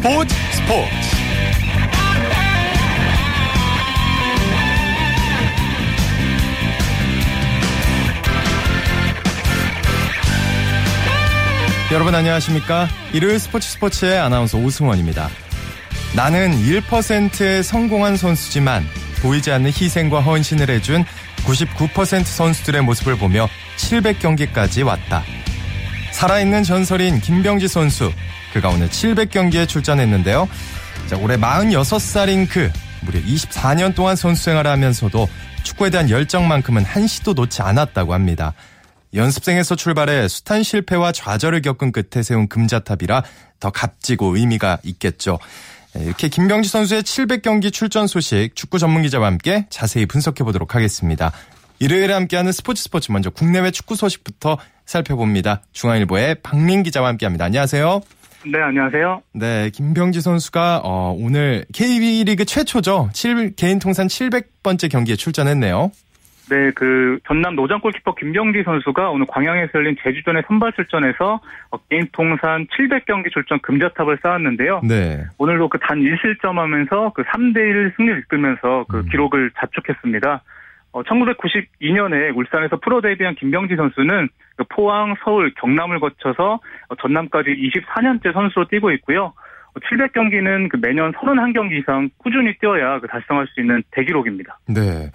[0.00, 0.90] 스포츠 스포츠
[11.92, 12.88] 여러분 안녕하십니까?
[13.12, 15.28] 일요일 스포츠 스포츠의 아나운서 오승원입니다.
[16.16, 18.86] 나는 1%의 성공한 선수지만
[19.20, 21.04] 보이지 않는 희생과 헌신을 해준
[21.44, 25.22] 99% 선수들의 모습을 보며 700경기까지 왔다.
[26.12, 28.10] 살아있는 전설인 김병지 선수.
[28.52, 30.48] 그가 오늘 700경기에 출전했는데요.
[31.08, 32.70] 자, 올해 46살인 그,
[33.02, 35.28] 무려 24년 동안 선수 생활을 하면서도
[35.62, 38.54] 축구에 대한 열정만큼은 한시도 놓지 않았다고 합니다.
[39.14, 43.24] 연습생에서 출발해 숱한 실패와 좌절을 겪은 끝에 세운 금자탑이라
[43.58, 45.38] 더 값지고 의미가 있겠죠.
[45.94, 51.32] 이렇게 김병지 선수의 700경기 출전 소식 축구 전문 기자와 함께 자세히 분석해 보도록 하겠습니다.
[51.80, 55.62] 일요일에 함께하는 스포츠 스포츠 먼저 국내외 축구 소식부터 살펴봅니다.
[55.72, 57.46] 중앙일보의 박민 기자와 함께합니다.
[57.46, 58.02] 안녕하세요.
[58.46, 59.22] 네, 안녕하세요.
[59.34, 63.10] 네, 김병지 선수가 어, 오늘 KB리그 최초죠.
[63.12, 65.90] 7, 개인 통산 700번째 경기에 출전했네요.
[66.48, 72.08] 네, 그 전남 노장 골키퍼 김병지 선수가 오늘 광양에서 열린 제주전에 선발 출전해서 어, 개인
[72.12, 74.80] 통산 700경기 출전 금자탑을 쌓았는데요.
[74.84, 75.26] 네.
[75.38, 79.06] 오늘도 그 단 1실점하면서 그 3대1 승리를 이끌면서 그 음.
[79.10, 80.42] 기록을 자축했습니다.
[80.92, 86.54] 어, 1992년에 울산에서 프로 데뷔한 김병지 선수는 그 포항, 서울, 경남을 거쳐서
[86.88, 89.32] 어, 전남까지 24년째 선수로 뛰고 있고요.
[89.74, 94.58] 700경기는 그 매년 31경기 이상 꾸준히 뛰어야 그 달성할 수 있는 대기록입니다.
[94.68, 95.10] 네.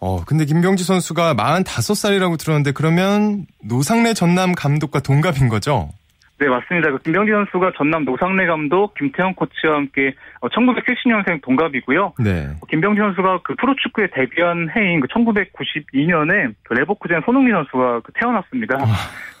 [0.00, 5.90] 어, 근데 김병지 선수가 45살이라고 들었는데 그러면 노상래 전남 감독과 동갑인 거죠?
[6.40, 6.90] 네, 맞습니다.
[6.90, 12.14] 그 김병지 선수가 전남 노상래 감독, 김태형 코치와 함께 1970년생 동갑이고요.
[12.18, 12.48] 네.
[12.60, 18.76] 어, 김병지 선수가 그 프로축구에 데뷔한 해인 그 1992년에 그 레버쿠젠 손흥민 선수가 그 태어났습니다.
[18.80, 18.86] 아.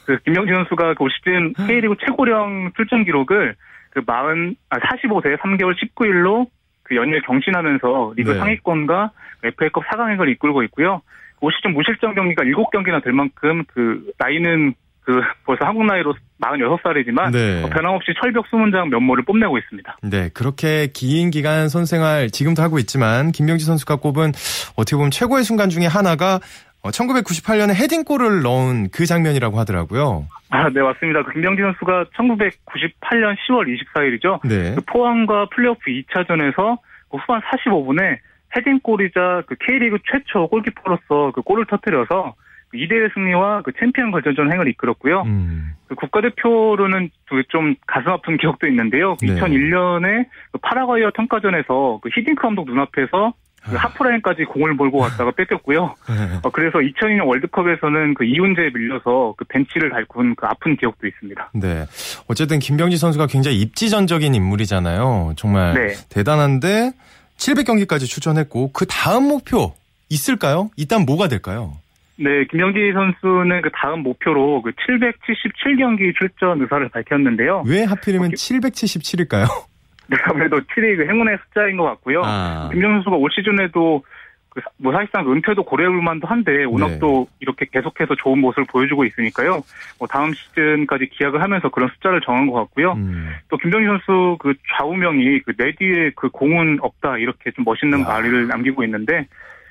[0.04, 3.54] 그 김병지 선수가 그 올 시즌 K리그 최고령 출전 기록을
[3.90, 6.48] 그 40, 아, 45세 3개월 19일로
[6.82, 8.38] 그 연일 경신하면서 리그 네.
[8.38, 9.10] 상위권과
[9.42, 11.02] FA컵 4강행을 이끌고 있고요.
[11.40, 17.68] 올 시즌 무실점 경기가 7경기나 될 만큼 그 나이는 그 벌써 한국 나이로 46살이지만 네.
[17.70, 19.98] 변함없이 철벽 수문장 면모를 뽐내고 있습니다.
[20.02, 24.32] 네, 그렇게 긴 기간 선생활 지금도 하고 있지만 김병지 선수가 꼽은
[24.76, 26.40] 어떻게 보면 최고의 순간 중에 하나가
[26.82, 30.26] 1998년에 헤딩골을 넣은 그 장면이라고 하더라고요.
[30.50, 31.22] 아, 네, 맞습니다.
[31.24, 34.40] 그 김병지 선수가 1998년 10월 24일이죠.
[34.48, 34.74] 네.
[34.74, 36.78] 그 포항과 플레이오프 2차전에서
[37.10, 38.18] 그 후반 45분에
[38.56, 42.34] 헤딩골이자 그 K리그 최초 골키퍼로서 그 골을 터뜨려서
[42.74, 45.22] 2대1 승리와 그 챔피언 결전전 행을 이끌었고요.
[45.22, 45.72] 음.
[45.88, 49.16] 그 국가대표로는 그좀 가슴 아픈 기억도 있는데요.
[49.20, 49.34] 네.
[49.34, 53.32] 2001년에 그 파라과이와 평가전에서 그 히딩크 감독 눈앞에서
[53.62, 53.80] 그 아.
[53.80, 55.94] 하프라인까지 공을 몰고 갔다가 뺏겼고요.
[56.08, 56.38] 네.
[56.42, 61.50] 어, 그래서 2002년 월드컵에서는 그 이운재에 밀려서 그 벤치를 달군 그 아픈 기억도 있습니다.
[61.54, 61.84] 네.
[62.28, 65.34] 어쨌든 김병지 선수가 굉장히 입지전적인 인물이잖아요.
[65.36, 65.94] 정말 네.
[66.08, 66.92] 대단한데
[67.36, 69.74] 700경기까지 출전했고 그 다음 목표
[70.08, 70.70] 있을까요?
[70.76, 71.74] 일단 뭐가 될까요?
[72.22, 77.64] 네, 김병지 선수는 그 다음 목표로 그 777경기 출전 의사를 밝혔는데요.
[77.66, 79.46] 왜 하필이면 어, 777일까요?
[80.08, 82.22] 네, 아무래도 7이 그 행운의 숫자인 것 같고요.
[82.24, 82.68] 아.
[82.72, 84.02] 김병지 선수가 올 시즌에도
[84.50, 86.98] 그 사- 뭐 사실상 그 은퇴도 고려해볼 만도 한데 워낙 네.
[86.98, 89.62] 또 이렇게 계속해서 좋은 모습을 보여주고 있으니까요.
[89.98, 92.92] 뭐 다음 시즌까지 기약을 하면서 그런 숫자를 정한 것 같고요.
[92.94, 93.30] 음.
[93.48, 98.04] 또 김병지 선수 그 좌우명이 그 내 뒤에 그 공은 없다 이렇게 좀 멋있는 야.
[98.04, 99.26] 말을 남기고 있는데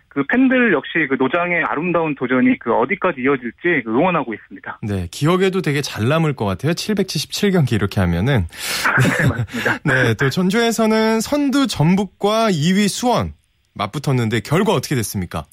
[0.09, 4.79] 그 팬들 역시 그 노장의 아름다운 도전이 그 어디까지 이어질지 그 응원하고 있습니다.
[4.81, 6.73] 네, 기억에도 되게 잘 남을 것 같아요.
[6.73, 8.47] 777경기 이렇게 하면은.
[9.21, 9.77] 네, 맞습니다.
[9.85, 13.33] 네, 또 전주에서는 선두 전북과 2위 수원
[13.75, 15.45] 맞붙었는데 결과 어떻게 됐습니까?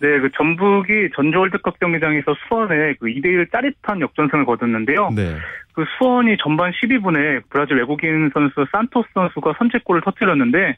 [0.00, 5.10] 네, 그 전북이 전주 월드컵 경기장에서 수원에 그 2대1 짜릿한 역전승을 거뒀는데요.
[5.16, 5.36] 네.
[5.72, 10.76] 그 수원이 전반 12분에 브라질 외국인 선수 산토스 선수가 선제골을 터뜨렸는데 어,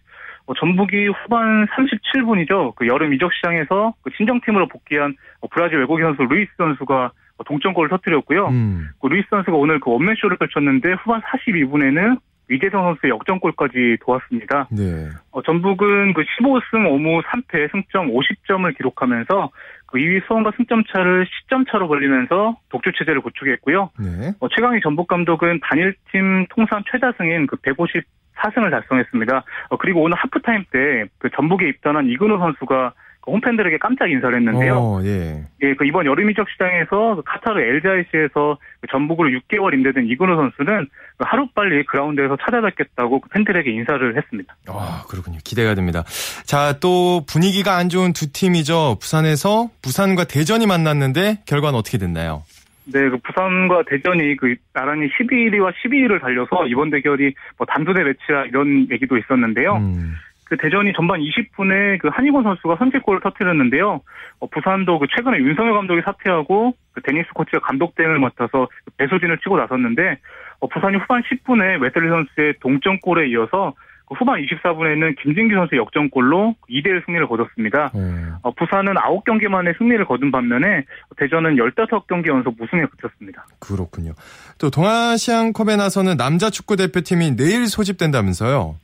[0.54, 2.74] 전북이 후반 37분이죠.
[2.76, 7.90] 그 여름 이적 시장에서 그 친정팀으로 복귀한 어, 브라질 외국인 선수 루이스 선수가 어, 동점골을
[7.90, 8.48] 터뜨렸고요.
[8.48, 8.88] 음.
[9.00, 12.18] 그 루이스 선수가 오늘 그 원맨쇼를 펼쳤는데 후반 42분에는
[12.50, 14.68] 이재성 선수의 역전골까지 도왔습니다.
[14.70, 15.08] 네.
[15.32, 19.50] 어, 전북은 그 15승 5무 3패 승점 50점을 기록하면서
[19.86, 23.90] 그 2위 수원과 승점 차를 10점 차로 벌리면서 독주 체제를 구축했고요.
[23.98, 24.32] 네.
[24.40, 29.44] 어, 최강희 전북 감독은 단일팀 통산 최다승인 그 154승을 달성했습니다.
[29.70, 34.74] 어, 그리고 오늘 하프타임 때 그 전북에 입단한 이근호 선수가 그 홈팬들에게 깜짝 인사를 했는데요.
[34.76, 35.44] 어, 예.
[35.62, 40.88] 예, 그 이번 여름 이적 시장에서 그 카타르 엘자이시에서 그 전북으로 6개월 임대된 이근호 선수는
[41.16, 44.56] 그 하루빨리 그라운드에서 찾아뵙겠다고 그 팬들에게 인사를 했습니다.
[44.68, 45.38] 아, 그렇군요.
[45.44, 46.04] 기대가 됩니다.
[46.44, 48.98] 자, 또 분위기가 안 좋은 두 팀이죠.
[49.00, 52.44] 부산에서 부산과 대전이 만났는데 결과는 어떻게 됐나요?
[52.84, 58.86] 네, 그 부산과 대전이 그 나란히 12위와 12위를 달려서 이번 대결이 뭐 단두대 매치라 이런
[58.90, 59.76] 얘기도 있었는데요.
[59.76, 60.14] 음.
[60.46, 64.00] 그 대전이 전반 20분에 그 한희곤 선수가 선제골을 터뜨렸는데요.
[64.38, 69.38] 어, 부산도 그 최근에 윤석열 감독이 사퇴하고 그 데니스 코치가 감독 대행을 맡아서 그 배수진을
[69.38, 70.18] 치고 나섰는데
[70.60, 73.74] 어, 부산이 후반 10분에 웨슬리 선수의 동점골에 이어서
[74.06, 77.90] 그 후반 24분에는 김진규 선수의 역전골로 2대1 승리를 거뒀습니다.
[77.96, 78.36] 음.
[78.42, 80.84] 어, 부산은 9경기 만에 승리를 거둔 반면에
[81.16, 83.46] 대전은 15경기 연속 무승에 그쳤습니다.
[83.58, 84.12] 그렇군요.
[84.58, 88.76] 또 동아시안컵에 나서는 남자 축구 대표팀이 내일 소집된다면서요?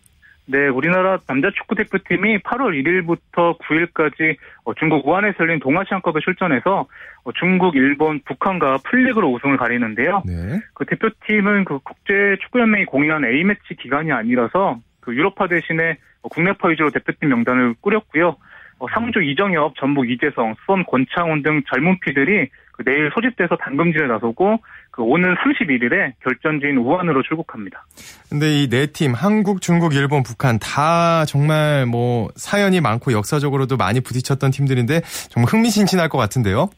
[0.46, 6.86] 네, 우리나라 남자 축구 대표팀이 8월 1일부터 9일까지 어, 중국 우한에 열린 동아시안컵에 출전해서
[7.24, 10.22] 어, 중국, 일본, 북한과 풀리그로 우승을 가리는데요.
[10.26, 10.60] 네.
[10.74, 17.28] 그 대표팀은 그 국제 축구연맹이 공인한 A매치 기간이 아니라서 그 유럽파 대신에 국내파 위주로 대표팀
[17.28, 18.36] 명단을 꾸렸고요.
[18.78, 24.58] 어, 상주 이정엽, 전북 이재성, 수원 권창훈 등 젊은 피들이 그 내일 소집돼서 당금질에 나서고
[24.90, 27.84] 그 오는 31일에 결전지인 우한으로 출국합니다.
[28.28, 34.00] 근데 이 네 팀 한국, 중국, 일본, 북한 다 정말 뭐 사연이 많고 역사적으로도 많이
[34.00, 36.69] 부딪혔던 팀들인데 정말 흥미진진할 것 같은데요.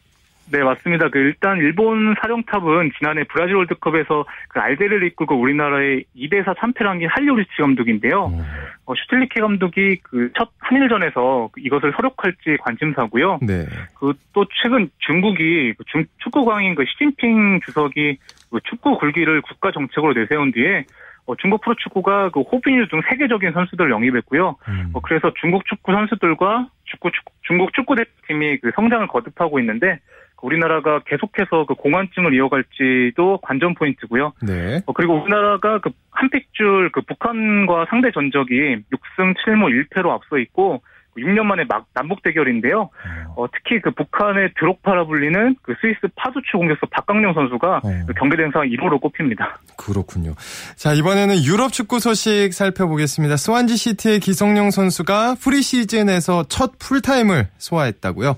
[0.53, 1.09] 네, 맞습니다.
[1.09, 7.51] 그 일단 일본 사령탑은 지난해 브라질 월드컵에서 그 알데를 이끌고 우리나라의 2대4 참패를 한게 할리오리치
[7.59, 8.27] 감독인데요.
[8.27, 8.45] 음.
[8.87, 13.39] 어, 슈틸리케 감독이 그 첫 한일전에서 이것을 서력할지 관심사고요.
[13.43, 13.67] 네.
[13.99, 18.19] 그 또 최근 중국이 그 중, 축구 광인 그 시진핑 주석이
[18.51, 20.85] 그 축구 굴기를 국가 정책으로 내세운 뒤에
[21.27, 24.57] 어, 중국 프로축구가 그 호빈유 등 세계적인 선수들을 영입했고요.
[24.69, 24.91] 음.
[24.93, 30.01] 어, 그래서 중국 축구 선수들과 축구, 축구 중국 축구 대표팀이 그 성장을 거듭하고 있는데
[30.45, 34.33] 우리나라가 계속해서 그 공환증을 이어갈지도 관전 포인트고요.
[34.43, 34.83] 네.
[34.85, 40.83] 어, 그리고 우리나라가 그한 픽줄 그 북한과 상대 전적이 6승 7무 1패로 앞서 있고
[41.17, 42.91] 6년 만에 막 남북 대결인데요.
[43.07, 43.25] 음.
[43.37, 47.91] 어, 특히 그 북한의 드록파라 불리는 그 스위스 파두추 공격수 박강령 선수가 어.
[48.07, 49.61] 그 경기 대상 1호로 꼽힙니다.
[49.79, 50.35] 그렇군요.
[50.77, 53.37] 자 이번에는 유럽 축구 소식 살펴보겠습니다.
[53.37, 58.37] 스완지 시티의 기성용 선수가 프리 시즌에서 첫 풀타임을 소화했다고요?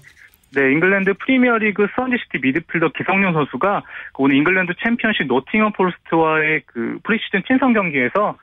[0.55, 3.83] 네, 잉글랜드 프리미어리그 스완지시티 미드필더 기성용 선수가
[4.15, 8.39] 그 오늘 잉글랜드 챔피언십 노팅엄 포레스트와의 그 프리시즌 친선 경기에서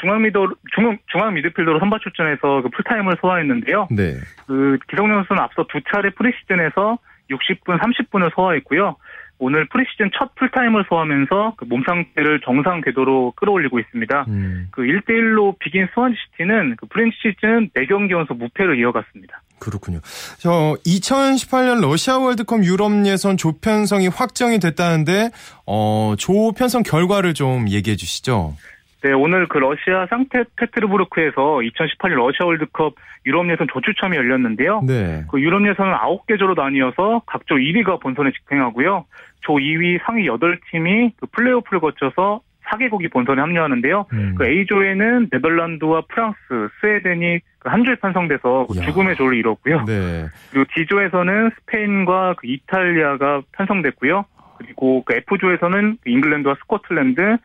[0.00, 0.38] 중앙 미드
[0.74, 3.88] 중앙 중앙 미드필더로 선발 출전해서 그 풀타임을 소화했는데요.
[3.90, 4.14] 네.
[4.46, 6.98] 그 기성용 선수는 앞서 두 차례 프리시즌에서
[7.30, 8.96] 60분, 30분을 소화했고요.
[9.40, 14.24] 오늘 프리시즌 첫 풀타임을 소화하면서 그 몸 상태를 정상 궤도로 끌어올리고 있습니다.
[14.28, 14.68] 음.
[14.72, 19.40] 그 1대1로 비긴 스완지시티는 그 프리 시즌 4경기 연속 무패를 이어갔습니다.
[19.60, 20.00] 그렇군요.
[20.38, 25.30] 저 2018년 러시아 월드컵 유럽 예선 조편성이 확정이 됐다는데
[25.66, 28.56] 어, 조편성 결과를 좀 얘기해 주시죠.
[29.02, 32.94] 네, 오늘 그 러시아 상트페테르부르크에서 2018년 러시아 월드컵
[33.26, 34.82] 유럽 예선 조추첨이 열렸는데요.
[34.86, 35.24] 네.
[35.30, 39.04] 그 유럽 예선은 9개 조로 나뉘어서 각조 1위가 본선에 직행하고요.
[39.40, 44.06] 조 2위 상위 8팀이 그 플레이오프를 거쳐서 4개국이 본선에 합류하는데요.
[44.12, 44.34] 음.
[44.36, 46.38] 그 A조에는 네덜란드와 프랑스,
[46.80, 49.84] 스웨덴이 그 한 조에 편성돼서 그 죽음의 조를 이뤘고요.
[49.84, 50.26] 네.
[50.50, 54.24] 그리고 D조에서는 스페인과 그 이탈리아가 편성됐고요.
[54.58, 57.36] 그리고 그 F조에서는 그 잉글랜드와 스코틀랜드,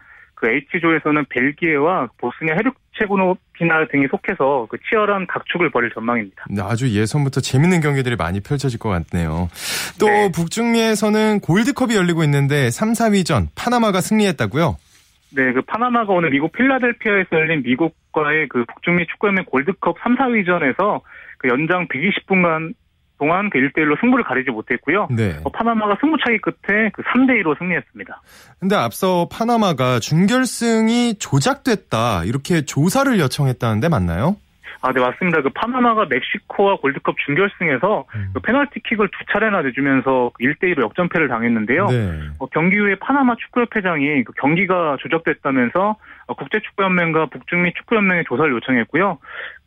[0.43, 6.43] 그 H조에서는 벨기에와 보스니아 헤르체고노비나 등이 속해서 그 치열한 각축을 벌일 전망입니다.
[6.49, 9.47] 네, 아주 예선부터 재밌는 경기들이 많이 펼쳐질 것 같네요.
[10.01, 10.29] 또 네.
[10.33, 14.75] 북중미에서는 골드컵이 열리고 있는데 3, 4위전 파나마가 승리했다고요?
[15.35, 20.99] 네, 그 파나마가 오늘 미국 필라델피아에서 열린 미국과의 그 북중미 축구연맹 골드컵 3, 4위전에서
[21.37, 22.73] 그 연장 120분간
[23.17, 25.07] 동안 그 1대1로 승부를 가리지 못했고요.
[25.11, 25.37] 네.
[25.43, 28.21] 어, 파나마가 승부차기 끝에 그 3대2로 승리했습니다.
[28.59, 34.35] 근데 앞서 파나마가 준결승이 조작됐다 이렇게 조사를 요청했다는데 맞나요?
[34.85, 35.41] 아, 네, 맞습니다.
[35.41, 38.31] 그 파나마가 멕시코와 골드컵 준결승에서 음.
[38.33, 41.85] 그 페널티킥을 두 차례나 내주면서 1대1로 그 역전패를 당했는데요.
[41.87, 42.19] 네.
[42.39, 45.95] 어, 경기 후에 파나마 축구협회장이 그 경기가 조작됐다면서
[46.27, 49.19] 어, 국제축구연맹과 북중미 축구연맹에 조사를 요청했고요.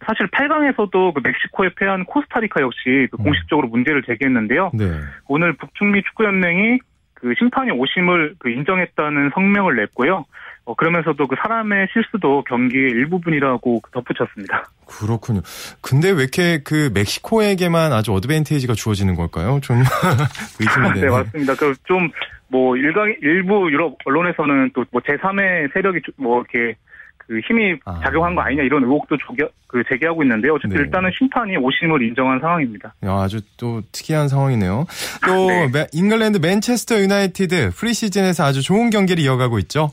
[0.06, 3.24] 사실 8강에서도 그 멕시코에 패한 코스타리카 역시 그 음.
[3.24, 4.72] 공식적으로 문제를 제기했는데요.
[4.74, 4.84] 네.
[5.28, 6.78] 오늘 북중미 축구연맹이
[7.14, 10.26] 그 심판이 오심을 그 인정했다는 성명을 냈고요.
[10.66, 14.68] 어, 그러면서도 그 사람의 실수도 경기의 일부분이라고 덧붙였습니다.
[14.86, 15.40] 그렇군요.
[15.80, 19.60] 근데 왜 이렇게 그 멕시코에게만 아주 어드밴테이지가 주어지는 걸까요?
[19.62, 19.78] 좀
[20.60, 21.00] 의심이 되네.
[21.02, 21.54] 네, 맞습니다.
[21.54, 22.10] 그좀
[22.48, 26.76] 뭐 일각 일부 유럽 언론에서는 또 뭐 제3의 세력이 뭐 이렇게
[27.18, 28.00] 그 힘이 아.
[28.04, 30.54] 작용한 거 아니냐 이런 의혹도 조겨, 그 제기하고 있는데요.
[30.54, 30.82] 어쨌든 네.
[30.84, 32.94] 일단은 심판이 오심을 인정한 상황입니다.
[33.04, 34.86] 야, 아주 또 특이한 상황이네요.
[35.26, 35.86] 또 네.
[35.92, 39.90] 잉글랜드 맨체스터 유나이티드 프리시즌에서 아주 좋은 경기를 이어가고 있죠.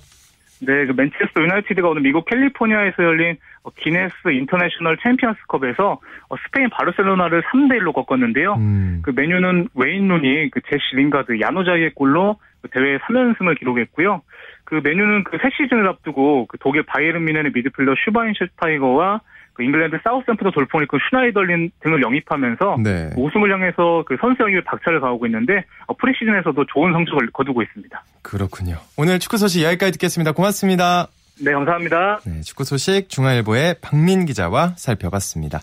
[0.61, 7.43] 네, 그 맨체스터 유나이티드가 오늘 미국 캘리포니아에서 열린 어, 기네스 인터내셔널 챔피언스컵에서 어, 스페인 바르셀로나를
[7.43, 8.53] 3대 1로 꺾었는데요.
[8.55, 9.01] 음.
[9.03, 14.21] 그 맨유는 웨인 루니 그 제시 링가드, 야누자이의 골로 그 대회 3연승을 기록했고요.
[14.65, 19.21] 그 맨유는 그 새 시즌을 앞두고 그 독일 바이에른 뮌헨의 미드필더 슈바인슈타이거와
[19.53, 23.09] 그 잉글랜드 사우스햄프턴 돌풍의 그 슈나이덜린 등을 영입하면서 네.
[23.15, 28.03] 우승을 향해서 그 선수 영입에 박차를 가하고 있는데 어, 프리시즌에서도 좋은 성적을 거두고 있습니다.
[28.21, 28.77] 그렇군요.
[28.97, 30.31] 오늘 축구 소식 여기까지 듣겠습니다.
[30.31, 31.07] 고맙습니다.
[31.41, 32.19] 네, 감사합니다.
[32.25, 35.61] 네, 축구 소식 중앙일보의 박민 기자와 살펴봤습니다.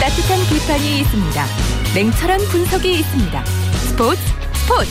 [0.00, 1.71] 따뜻한 비판이 있습니다.
[1.94, 3.44] 냉철한 분석이 있습니다.
[3.44, 4.18] 스포츠
[4.54, 4.90] 스포츠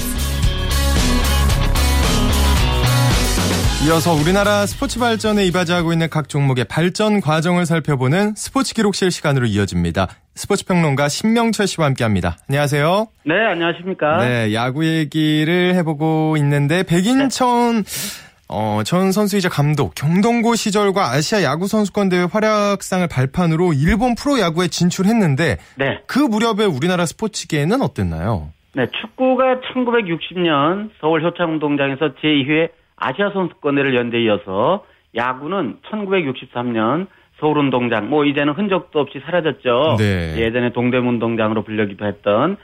[3.88, 10.10] 이어서 우리나라 스포츠 발전에 이바지하고 있는 각 종목의 발전 과정을 살펴보는 스포츠 기록실 시간으로 이어집니다.
[10.36, 12.38] 스포츠 평론가 신명철 씨와 함께합니다.
[12.48, 13.08] 안녕하세요.
[13.26, 14.18] 네, 안녕하십니까.
[14.24, 18.31] 네, 야구 얘기를 해보고 있는데 백인천 네.
[18.52, 24.68] 어, 전 선수이자 감독, 경동고 시절과 아시아 야구 선수권 대회 활약상을 발판으로 일본 프로 야구에
[24.68, 26.00] 진출했는데 네.
[26.06, 28.50] 그 무렵에 우리나라 스포츠계는 어땠나요?
[28.74, 37.08] 네, 축구가 1960년 서울 효창운동장에서 제2회 아시아 선수권 대회를 연대 이어서 야구는 1963년
[37.40, 39.96] 서울 운동장, 뭐 이제는 흔적도 없이 사라졌죠.
[39.98, 40.36] 네.
[40.38, 42.58] 예전에 동대문운동장으로 불리기도 했던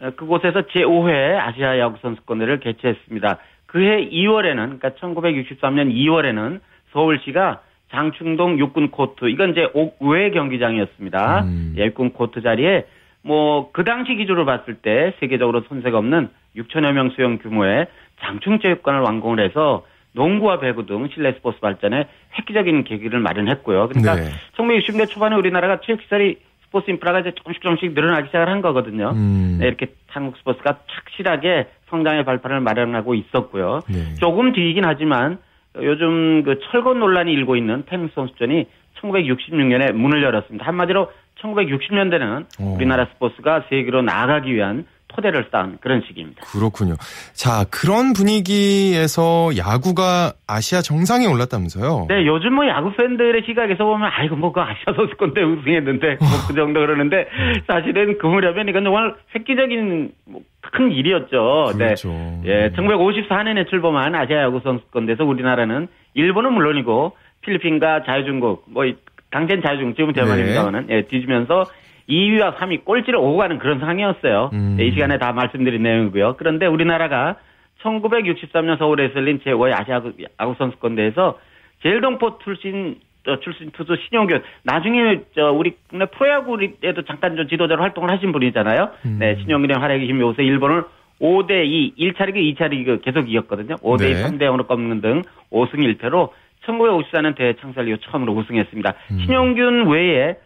[0.00, 3.38] 어, 그곳에서 제5회 아시아 야구 선수권 대회를 개최했습니다.
[3.68, 6.60] 그해 2월에는 그러니까 1963년 2월에는
[6.92, 7.60] 서울시가
[7.90, 11.44] 장충동 육군 코트 이건 이제 옥외 경기장이었습니다.
[11.44, 11.74] 음.
[11.78, 12.84] 예, 육군 코트 자리에
[13.22, 17.86] 뭐 그 당시 기준으로 봤을 때 세계적으로 손색 없는 6천여 명 수용 규모의
[18.20, 19.84] 장충체육관을 완공을 해서
[20.14, 22.08] 농구와 배구 등 실내 스포츠 발전에
[22.38, 23.88] 획기적인 계기를 마련했고요.
[23.88, 24.30] 그러니까 네.
[24.56, 29.10] 1960년 초반에 우리나라가 체육시설이 스포츠 인프라가 이제 조금씩 조금씩 늘어나기 시작을 한 거거든요.
[29.14, 29.56] 음.
[29.60, 33.80] 네, 이렇게 한국 스포츠가 착실하게 성장의 발판을 마련하고 있었고요.
[33.88, 34.14] 네.
[34.20, 35.38] 조금 뒤이긴 하지만
[35.76, 38.66] 요즘 그 철거 논란이 일고 있는 테니스 선수전이
[39.00, 40.66] 1966년에 문을 열었습니다.
[40.66, 41.10] 한마디로
[41.40, 42.74] 1960년대는 오.
[42.74, 46.42] 우리나라 스포츠가 세계로 나아가기 위한 토대를 쌓은 그런 시기입니다.
[46.52, 46.94] 그렇군요.
[47.32, 52.06] 자, 그런 분위기에서 야구가 아시아 정상에 올랐다면서요?
[52.08, 56.54] 네, 요즘 뭐 야구 팬들의 시각에서 보면 아이고 뭐그 아시아 선수권 때 우승했는데 뭐 그
[56.54, 57.26] 정도 그러는데
[57.66, 61.72] 사실은 그 무렵엔 이건 정말 획기적인 뭐 큰 일이었죠.
[61.78, 61.84] 네.
[61.86, 62.08] 그렇죠.
[62.08, 62.42] 네.
[62.46, 68.84] 예, 1954년에 출범한 아시아 야구 선수권대에서 우리나라는 일본은 물론이고 필리핀과 자유중국 뭐
[69.30, 70.96] 당시엔 자유중국 지금 대만입니다만은 네.
[70.96, 71.64] 예, 뒤지면서
[72.08, 74.50] 2위와 3위 꼴찌를 오고 가는 그런 상황이었어요.
[74.52, 74.76] 음.
[74.80, 76.36] 이 시간에 다 말씀드린 내용이고요.
[76.38, 77.36] 그런데 우리나라가
[77.82, 80.02] 1963년 서울에서 열린 제5회 아시아
[80.40, 81.38] 야구 선수권 대회에서
[81.82, 82.96] 제일동포 출신
[83.42, 88.90] 출신 투수 신용균 나중에 저 우리 국내 프로야구에도 잠깐 좀 지도자로 활동을 하신 분이잖아요.
[89.04, 89.16] 음.
[89.20, 90.84] 네, 신용균의 활약이 힘이 요새 일본을
[91.20, 93.74] 5대 2, 1차 리그, 2차 리그 계속 이겼거든요.
[93.76, 94.10] 5대 네.
[94.12, 96.30] 2, 3대 0으로 꺾는 등 5승 1패로
[96.64, 98.94] 1954년 대회 창설 이후 처음으로 우승했습니다.
[99.10, 99.18] 음.
[99.18, 100.36] 신용균 외에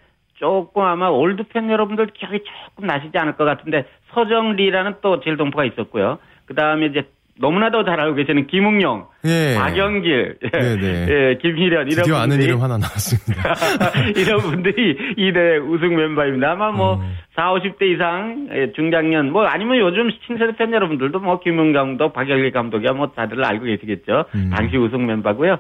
[0.42, 5.64] 조금 아마 올드 팬 여러분들 기억이 조금 나시지 않을 것 같은데 서정리라는 또 재일 동포가
[5.64, 6.18] 있었고요.
[6.46, 7.06] 그 다음에 이제
[7.38, 9.54] 너무나도 잘 알고 계시는 김응용, 예.
[9.56, 11.06] 박영길, 예, 네, 네.
[11.08, 13.54] 예, 김희련 이런 분들이 아는 이름 하나 나왔습니다.
[14.20, 16.50] 이런 분들이 이때 우승 멤버입니다.
[16.50, 17.16] 아마 뭐 음.
[17.37, 22.50] 4, 50대 이상 예, 중장년 뭐 아니면 요즘 신세대 팬 여러분들도 뭐 김응용 감독, 박영길
[22.50, 24.25] 감독이야 뭐 다들 알고 계시겠죠.
[24.34, 24.50] 음.
[24.52, 25.58] 당시 우승 멤버고요.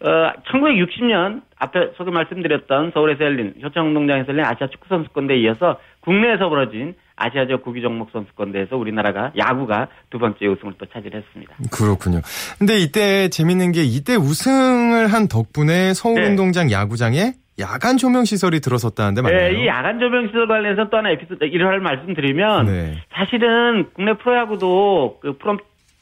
[0.00, 6.94] 어, 1960년 앞에 소개 말씀드렸던 서울에서 열린 효창운동장에서 열린 아시아 축구 선수권대에 이어서 국내에서 벌어진
[7.16, 11.56] 아시아적 구기 종목 선수권대에서 우리나라가 야구가 두 번째 우승을 또 차지했습니다.
[11.72, 12.20] 그렇군요.
[12.58, 16.72] 근데 이때 재밌는 게 이때 우승을 한 덕분에 서울운동장 네.
[16.74, 19.50] 야구장에 야간 조명 시설이 들어섰다는데 맞나요?
[19.50, 23.02] 네, 이 야간 조명 시설 관련해서 또 하나 에피소드 일화를 말씀드리면 네.
[23.10, 25.58] 사실은 국내 프로야구도 그 프롬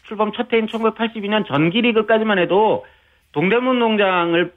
[0.06, 2.84] 출범 첫 해인 1982년 전기리그까지만 해도
[3.32, 4.52] 동대문 농장을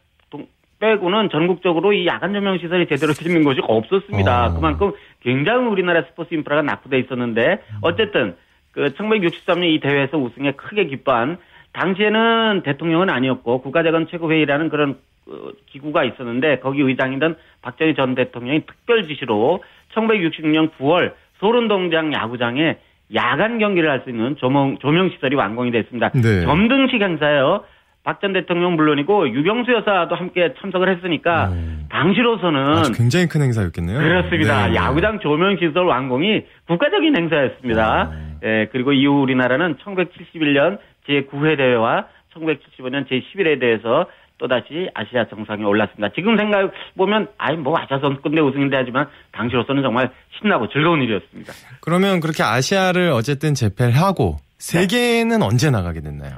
[0.79, 4.45] 빼고는 전국적으로 이 야간 조명 시설이 제대로 있는 곳이 없었습니다.
[4.47, 4.53] 어.
[4.53, 8.35] 그만큼 굉장히 우리나라 스포츠 인프라가 낙후돼 있었는데 어쨌든
[8.71, 11.37] 그 1963년 이 대회에서 우승에 크게 기뻐한
[11.73, 14.97] 당시에는 대통령은 아니었고 국가재건 최고회의라는 그런
[15.27, 19.61] 어, 기구가 있었는데 거기 의장이던 박정희 전 대통령이 특별 지시로
[19.93, 22.77] 1966년 9월 소른동장 야구장에
[23.15, 26.09] 야간 경기를 할 수 있는 조명, 조명 시설이 완공이 됐습니다.
[26.11, 26.41] 네.
[26.45, 27.63] 점등식 행사예요.
[28.09, 31.85] 박 전 대통령 물론이고 유병수 여사도 함께 참석을 했으니까 음.
[31.91, 33.99] 당시로서는 굉장히 큰 행사였겠네요.
[33.99, 34.67] 그렇습니다.
[34.67, 34.75] 네.
[34.75, 37.85] 야구장 조명 시설 완공이 국가적인 행사였습니다.
[38.11, 38.11] 아.
[38.43, 44.07] 예, 그리고 이후 우리나라는 1971년 제9회 대회와 1975년 제11회 대회에서
[44.39, 46.09] 또다시 아시아 정상에 올랐습니다.
[46.15, 51.53] 지금 생각 보면 아이 뭐 아시아 선수권대 우승인데 하지만 당시로서는 정말 신나고 즐거운 일이었습니다.
[51.81, 56.31] 그러면 그렇게 아시아를 어쨌든 재패를 하고 세계는 언제 나가게 됐나요?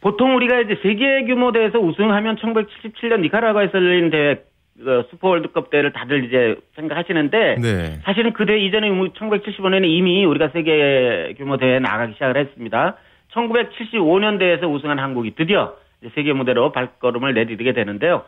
[0.00, 4.42] 보통 우리가 이제 세계 규모 대회에서 우승하면 1977년 니카라과에서 열린 대회
[4.78, 7.98] 그 슈퍼 월드컵 대회를 다들 이제 생각하시는데 네.
[8.04, 12.96] 사실은 그 대회 이전에 1975년에 이미 우리가 세계 규모 대회에 나가기 시작을 했습니다.
[13.32, 18.24] 1975년 대회에서 우승한 한국이 드디어 이제 세계 무대로 발걸음을 내디디게 되는데요.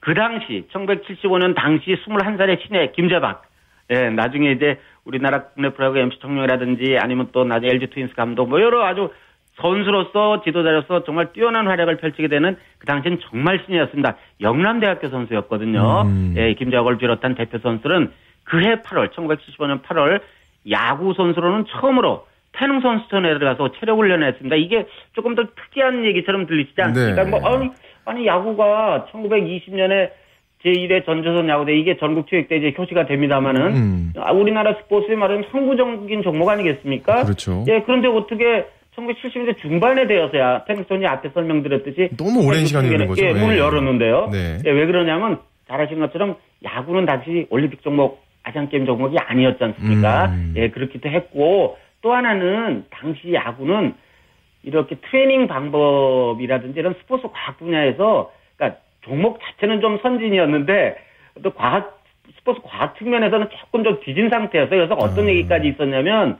[0.00, 3.42] 그 당시 1975년 당시 21살의 신예 김재박
[3.90, 8.60] 예, 나중에 이제 우리나라 국내 프로야구 MC 청룡이라든지 아니면 또 나중에 LG 트윈스 감독 뭐
[8.60, 9.10] 여러 아주
[9.60, 14.16] 선수로서 지도자로서 정말 뛰어난 활약을 펼치게 되는 그 당시엔 정말 신이었습니다.
[14.40, 16.02] 영남대학교 선수였거든요.
[16.02, 16.34] 음.
[16.36, 18.10] 예, 김재학을 비롯한 대표 선수는
[18.44, 20.20] 그해 8월, 1975년 8월
[20.70, 24.56] 야구 선수로는 처음으로 태릉 선수촌에 들어가서 체력 훈련을 했습니다.
[24.56, 27.24] 이게 조금 더 특이한 얘기처럼 들리시지 않습니까?
[27.24, 27.30] 네.
[27.30, 27.70] 뭐 아니,
[28.04, 30.10] 아니 야구가 1920년에
[30.64, 34.12] 제1회 전조선 야구대 이게 전국 체육대 이제 표시가 됩니다마는 음.
[34.16, 37.24] 아, 우리나라 스포츠에 말하면 선구적인 종목 아니겠습니까?
[37.24, 37.64] 그렇죠.
[37.68, 43.24] 예, 그런데 어떻게 1970년대 중반에 되어서야 태극선이 앞에 설명드렸듯이 너무 오랜 시간이 걸린 거죠.
[43.24, 43.58] 예, 문을 예.
[43.58, 44.28] 열었는데요.
[44.30, 44.58] 네.
[44.64, 50.26] 예, 왜 그러냐면 잘 아시는 것처럼 야구는 당시 올림픽 종목 아시안 게임 종목이 아니었지 않습니까?
[50.26, 50.54] 음.
[50.56, 53.94] 예, 그렇기도 했고 또 하나는 당시 야구는
[54.64, 60.96] 이렇게 트레이닝 방법이라든지 이런 스포츠 과학 분야에서 그러니까 종목 자체는 좀 선진이었는데
[61.42, 62.02] 또 과학
[62.36, 64.86] 스포츠 과학 측면에서는 조금 좀 뒤진 상태였어요.
[64.86, 65.28] 그래서 어떤 아.
[65.28, 66.38] 얘기까지 있었냐면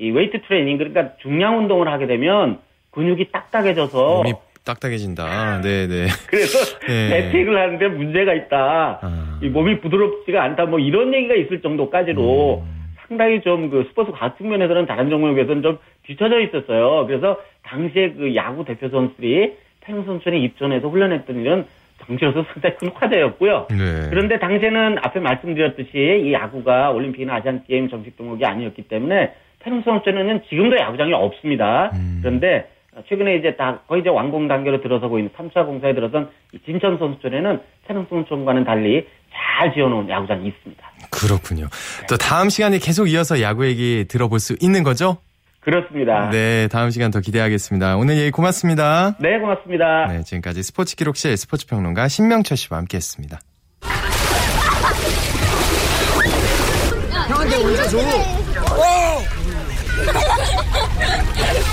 [0.00, 2.58] 이 웨이트 트레이닝 그러니까 중량 운동을 하게 되면
[2.90, 4.32] 근육이 딱딱해져서 몸이
[4.64, 5.60] 딱딱해진다.
[5.60, 6.06] 네, 네.
[6.26, 7.08] 그래서 네.
[7.08, 8.98] 대책을 하는데 문제가 있다.
[9.02, 9.38] 아.
[9.42, 10.66] 이 몸이 부드럽지가 않다.
[10.66, 12.80] 뭐 이런 얘기가 있을 정도까지로 음.
[13.06, 17.06] 상당히 좀 그 스포츠 과학 측면에서는 다른 종목에 비해서는 좀 뒤처져 있었어요.
[17.06, 21.66] 그래서 당시에 그 야구 대표 선수들이 태릉 선수촌에 입전해서 훈련했던 일은
[21.98, 23.66] 당시로서 상당히 큰 화제였고요.
[23.70, 24.08] 네.
[24.08, 30.42] 그런데 당시에는 앞에 말씀드렸듯이 이 야구가 올림픽이나 아시안 게임 정식 종목이 아니었기 때문에 태릉 선수촌에는
[30.48, 31.90] 지금도 야구장이 없습니다.
[31.94, 32.20] 음.
[32.22, 32.68] 그런데
[33.08, 37.60] 최근에 이제 다 거의 이제 완공 단계로 들어서고 있는 3차 공사에 들어선 이 진천 선수촌에는
[37.86, 40.90] 태릉 선수촌과는 달리 잘 지어놓은 야구장이 있습니다.
[41.10, 41.68] 그렇군요.
[42.08, 45.18] 또 다음 시간에 계속 이어서 야구 얘기 들어볼 수 있는 거죠?
[45.60, 46.30] 그렇습니다.
[46.30, 47.96] 네, 다음 시간 더 기대하겠습니다.
[47.96, 49.16] 오늘 얘기 고맙습니다.
[49.20, 50.06] 네, 고맙습니다.
[50.06, 53.38] 네, 지금까지 스포츠 기록실 스포츠 평론가 신명철 씨와 함께했습니다.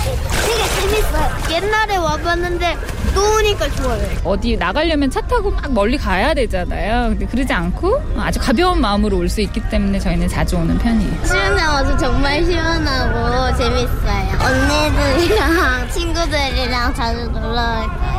[0.04, 1.30] 되게 재밌어요.
[1.50, 2.76] 옛날에 와봤는데
[3.14, 4.06] 또 오니까 좋아요.
[4.24, 7.10] 어디 나가려면 차 타고 막 멀리 가야 되잖아요.
[7.10, 11.12] 근데 그러지 않고 아주 가벼운 마음으로 올 수 있기 때문에 저희는 자주 오는 편이에요.
[11.68, 14.38] 와서 정말 시원하고 재밌어요.
[14.40, 18.17] 언니들이랑 친구들이랑 자주 놀러 갈 거예요.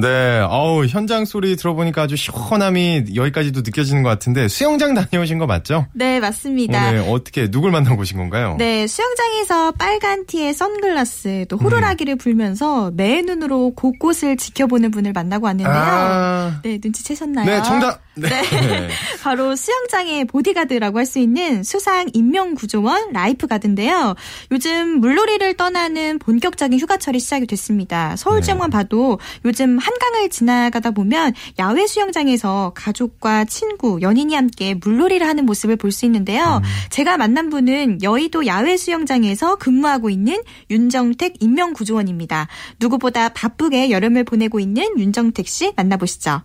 [0.00, 5.86] 네, 어우, 현장 소리 들어보니까 아주 시원함이 여기까지도 느껴지는 것 같은데 수영장 다녀오신 거 맞죠?
[5.94, 6.88] 네, 맞습니다.
[6.88, 8.56] 오늘 어떻게 누굴 만나고 오신 건가요?
[8.58, 15.74] 네, 수영장에서 빨간 티에 선글라스, 또 호루라기를 불면서 매 눈으로 곳곳을 지켜보는 분을 만나고 왔는데요.
[15.74, 17.46] 아, 네, 눈치채셨나요?
[17.46, 18.00] 네, 정답.
[18.14, 18.28] 네.
[18.28, 18.88] 네.
[19.22, 24.16] 바로 수영장의 보디가드라고 할 수 있는 수상 인명구조원 라이프가드인데요.
[24.50, 28.16] 요즘 물놀이를 떠나는 본격적인 휴가철이 시작이 됐습니다.
[28.16, 28.76] 서울지역만 네.
[28.76, 35.86] 봐도 요즘 한강을 지나가다 보면 야외 수영장에서 가족과 친구, 연인이 함께 물놀이를 하는 모습을 볼
[35.96, 36.60] 수 있는데요.
[36.90, 42.48] 제가 만난 분은 여의도 야외 수영장에서 근무하고 있는 윤정택 인명구조원입니다.
[42.80, 46.42] 누구보다 바쁘게 여름을 보내고 있는 윤정택 씨 만나보시죠.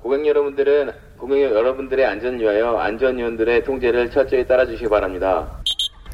[0.00, 5.60] 고객 여러분들은 고객 여러분들의 안전을 위하여 안전위원들의 통제를 철저히 따라주시기 바랍니다.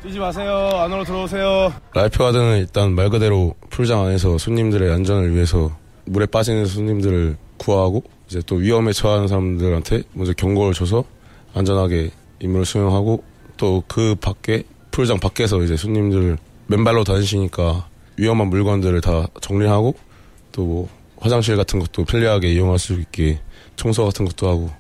[0.03, 0.71] 뛰지 마세요.
[0.75, 1.73] 안으로 들어오세요.
[1.95, 8.41] 라이프 가드는 일단 말 그대로 풀장 안에서 손님들의 안전을 위해서 물에 빠지는 손님들을 구하고 이제
[8.47, 11.05] 또 위험에 처하는 사람들한테 먼저 경고를 줘서
[11.55, 13.25] 안전하게 임무를 수행하고
[13.57, 19.95] 또 그 밖에 풀장 밖에서 이제 손님들 맨발로 다니시니까 위험한 물건들을 다 정리하고
[20.53, 20.89] 또 뭐
[21.21, 23.41] 화장실 같은 것도 편리하게 이용할 수 있게
[23.75, 24.71] 청소 같은 것도 하고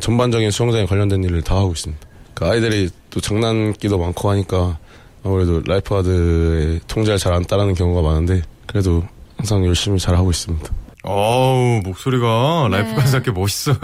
[0.00, 2.07] 전반적인 수영장에 관련된 일을 다 하고 있습니다.
[2.38, 4.78] 그 아이들이 또 장난기도 많고 하니까
[5.24, 9.02] 아무래도 라이프가드의 통제를 잘 안 따르는 경우가 많은데 그래도
[9.36, 10.72] 항상 열심히 잘 하고 있습니다.
[11.02, 13.76] 어우, 목소리가 라이프가드답게 멋있어요.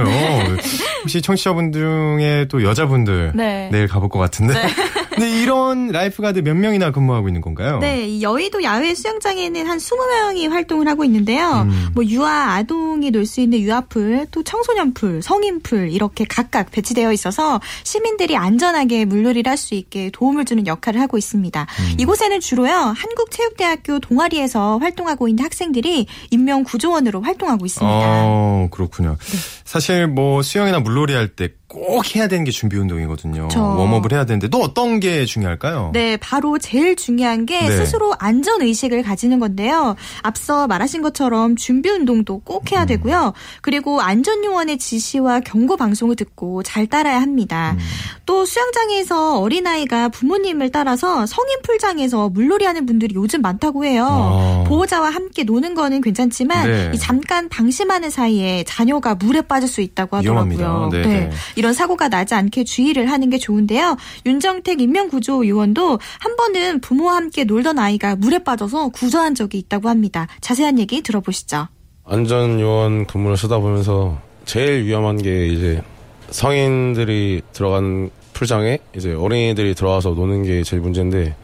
[1.03, 3.69] 혹시 청취자분 중에 또 여자분들 네.
[3.73, 4.55] 내일 가볼 것 같은데
[5.15, 7.79] 근데 이런 라이프가드 몇 명이나 근무하고 있는 건가요?
[7.79, 11.63] 네, 이 여의도 야외 수영장에는 한 20명이 활동을 하고 있는데요.
[11.67, 11.89] 음.
[11.95, 18.37] 뭐 유아 아동이 놀 수 있는 유아풀, 또 청소년풀, 성인풀 이렇게 각각 배치되어 있어서 시민들이
[18.37, 21.61] 안전하게 물놀이를 할 수 있게 도움을 주는 역할을 하고 있습니다.
[21.79, 21.95] 음.
[21.99, 27.97] 이곳에는 주로요 한국체육대학교 동아리에서 활동하고 있는 학생들이 인명 구조원으로 활동하고 있습니다.
[27.97, 29.17] 어, 그렇군요.
[29.65, 33.49] 사실 뭐 수영이나 물놀이 할때 꼭 해야 되는 게 준비 운동이거든요.
[33.51, 35.91] 저- 웜업을 해야 되는데 또 어떤 게 중요할까요?
[35.93, 37.77] 네, 바로 제일 중요한 게 네.
[37.77, 39.97] 스스로 안전 의식을 가지는 건데요.
[40.23, 42.69] 앞서 말하신 것처럼 준비 운동도 꼭 음.
[42.77, 43.33] 해야 되고요.
[43.61, 47.73] 그리고 안전 요원의 지시와 경고 방송을 듣고 잘 따라야 합니다.
[47.77, 47.79] 음.
[48.27, 54.07] 또 수영장에서 어린아이가 부모님을 따라서 성인 풀장에서 물놀이하는 분들이 요즘 많다고 해요.
[54.09, 54.65] 아.
[54.69, 56.91] 보호자와 함께 노는 거는 괜찮지만 네.
[56.95, 60.57] 이 잠깐 방심하는 사이에 자녀가 물에 빠질 수 있다고 하더라고요.
[60.59, 60.97] 위험합니다.
[60.99, 61.31] 네, 네.
[61.65, 63.97] 이런 사고가 나지 않게 주의를 하는 게 좋은데요.
[64.27, 70.27] 윤정택 인명구조 요원도 한 번은 부모와 함께 놀던 아이가 물에 빠져서 구조한 적이 있다고 합니다.
[70.43, 71.69] 자세한 얘기 들어보시죠.
[72.05, 75.83] 안전 요원 근무를 쓰다 보면서 제일 위험한 게 이제
[76.29, 81.35] 성인들이 들어간 풀장에 이제 어린이들이 들어와서 노는 게 제일 문제인데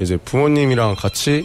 [0.00, 1.44] 이제 부모님이랑 같이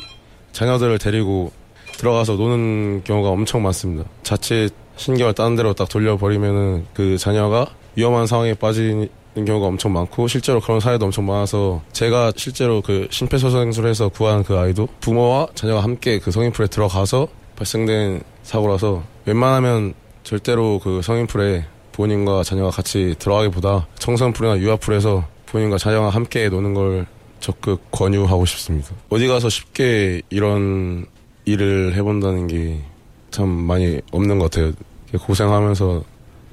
[0.54, 1.52] 자녀들을 데리고
[2.00, 4.10] 들어가서 노는 경우가 엄청 많습니다.
[4.24, 9.10] 자칫 신경을 다른 데로 딱 돌려버리면은 그 자녀가 위험한 상황에 빠지는
[9.46, 14.88] 경우가 엄청 많고 실제로 그런 사례도 엄청 많아서 제가 실제로 그 심폐소생술에서 구한 그 아이도
[15.00, 23.16] 부모와 자녀가 함께 그 성인풀에 들어가서 발생된 사고라서 웬만하면 절대로 그 성인풀에 부모님과 자녀가 같이
[23.20, 27.06] 들어가기보다 청소년풀이나 유아풀에서 부모님과 자녀가 함께 노는 걸
[27.40, 28.90] 적극 권유하고 싶습니다.
[29.10, 31.06] 어디 가서 쉽게 이런
[31.46, 32.94] 일을 해본다는 게
[33.34, 34.72] 참 많이 없는 것 같아요.
[35.20, 36.04] 고생하면서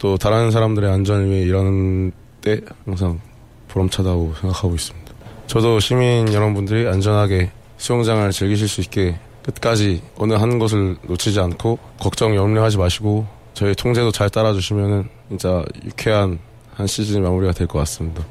[0.00, 2.10] 또 다른 사람들의 안전을 위해 일하는
[2.40, 3.20] 때 항상
[3.68, 5.12] 보람차다고 생각하고 있습니다.
[5.46, 12.34] 저도 시민 여러분들이 안전하게 수영장을 즐기실 수 있게 끝까지 어느 한 곳을 놓치지 않고 걱정
[12.34, 16.38] 염려하지 마시고 저희 통제도 잘 따라주시면은 진짜 유쾌한
[16.74, 18.24] 한 시즌 마무리가 될 것 같습니다.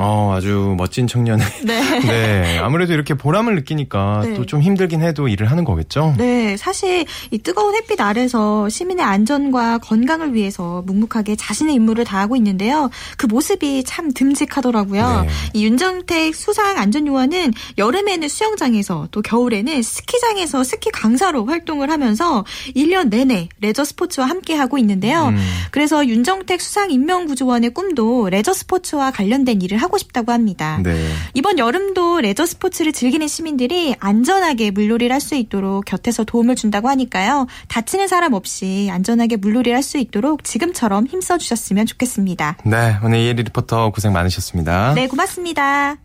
[0.00, 1.46] 어, 아주 멋진 청년의.
[1.64, 2.00] 네.
[2.00, 2.58] 네.
[2.58, 4.34] 아무래도 이렇게 보람을 느끼니까 네.
[4.34, 6.14] 또좀 힘들긴 해도 일을 하는 거겠죠?
[6.16, 12.90] 네, 사실 이 뜨거운 햇빛 아래서 시민의 안전과 건강을 위해서 묵묵하게 자신의 임무를 다하고 있는데요.
[13.18, 15.22] 그 모습이 참 듬직하더라고요.
[15.22, 15.28] 네.
[15.52, 23.48] 이 윤정택 수상 안전요원은 여름에는 수영장에서 또 겨울에는 스키장에서 스키 강사로 활동을 하면서 1년 내내
[23.60, 25.28] 레저 스포츠와 함께 하고 있는데요.
[25.28, 25.38] 음.
[25.70, 30.78] 그래서 윤정택 수상 인명구조원의 꿈도 레저 스포츠와 관련된 일을 하고 싶다고 합니다.
[30.82, 31.08] 네.
[31.34, 37.46] 이번 여름도 레저 스포츠를 즐기는 시민들이 안전하게 물놀이를 할 수 있도록 곁에서 도움을 준다고 하니까요.
[37.68, 42.56] 다치는 사람 없이 안전하게 물놀이를 할 수 있도록 지금처럼 힘써 주셨으면 좋겠습니다.
[42.64, 42.96] 네.
[43.04, 44.94] 오늘 이혜리 리포터 고생 많으셨습니다.
[44.94, 45.96] 네, 고맙습니다.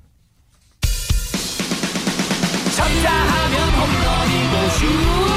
[2.75, 5.36] 쳤다 하면 홈런이고 슛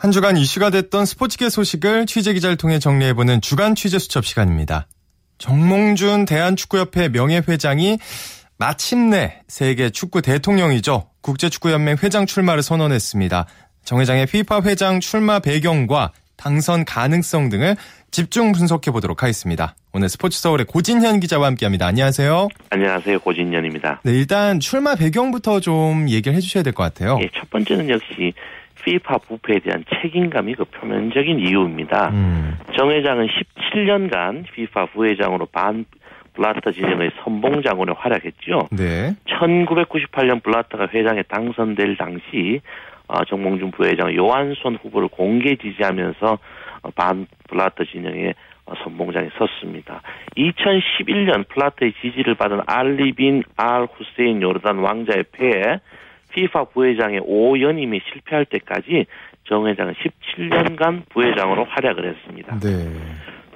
[0.00, 4.86] 한 주간 이슈가 됐던 스포츠계 소식을 취재 기자를 통해 정리해보는 주간 취재 수첩 시간입니다.
[5.36, 7.98] 정몽준 대한축구협회 명예회장이
[8.58, 11.10] 마침내 세계 축구 대통령이죠.
[11.20, 13.44] 국제축구연맹 회장 출마를 선언했습니다.
[13.84, 17.76] 정 회장의 FIFA 회장 출마 배경과 당선 가능성 등을
[18.10, 19.76] 집중 분석해 보도록 하겠습니다.
[19.92, 21.86] 오늘 스포츠 서울의 고진현 기자와 함께합니다.
[21.86, 22.48] 안녕하세요.
[22.70, 23.18] 안녕하세요.
[23.20, 24.00] 고진년입니다.
[24.04, 27.18] 네, 일단 출마 배경부터 좀 얘기를 해주셔야 될 것 같아요.
[27.20, 28.32] 예, 첫 번째는 역시
[28.80, 32.10] FIFA 부패에 대한 책임감이 그 표면적인 이유입니다.
[32.10, 35.84] 음, 정 회장은 17년간 FIFA 부회장으로 반
[36.34, 38.68] 블라터 진영의 선봉장으로 활약했죠.
[38.72, 39.14] 네.
[39.26, 42.60] 1998년 블라터가 회장에 당선될 당시
[43.08, 46.38] 어, 정몽준 부회장은 요한손 후보를 공개 지지하면서
[46.82, 48.34] 어, 반 블라터 진영의
[48.66, 50.02] 어, 선봉장에 섰습니다.
[50.36, 55.80] 2011년 플라터의 지지를 받은 알리빈 알 후세인 요르단 왕자의 패에
[56.32, 59.06] FIFA 부회장의 5연임이 실패할 때까지
[59.48, 62.58] 정 회장은 17년간 부회장으로 활약을 했습니다.
[62.60, 62.88] 네.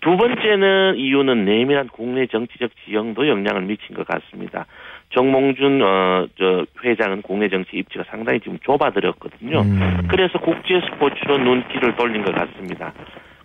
[0.00, 4.66] 두 번째는 이유는 내밀한 국내 정치적 지형도 영향을 미친 것 같습니다.
[5.14, 9.60] 정몽준 어, 저 회장은 국내 정치 입지가 상당히 지금 좁아들었거든요.
[9.60, 10.08] 음.
[10.10, 12.92] 그래서 국제 스포츠로 눈길을 돌린 것 같습니다.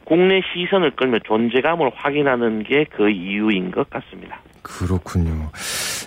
[0.03, 4.41] 국내 시선을 끌며 존재감을 확인하는 게 그 이유인 것 같습니다.
[4.61, 5.49] 그렇군요.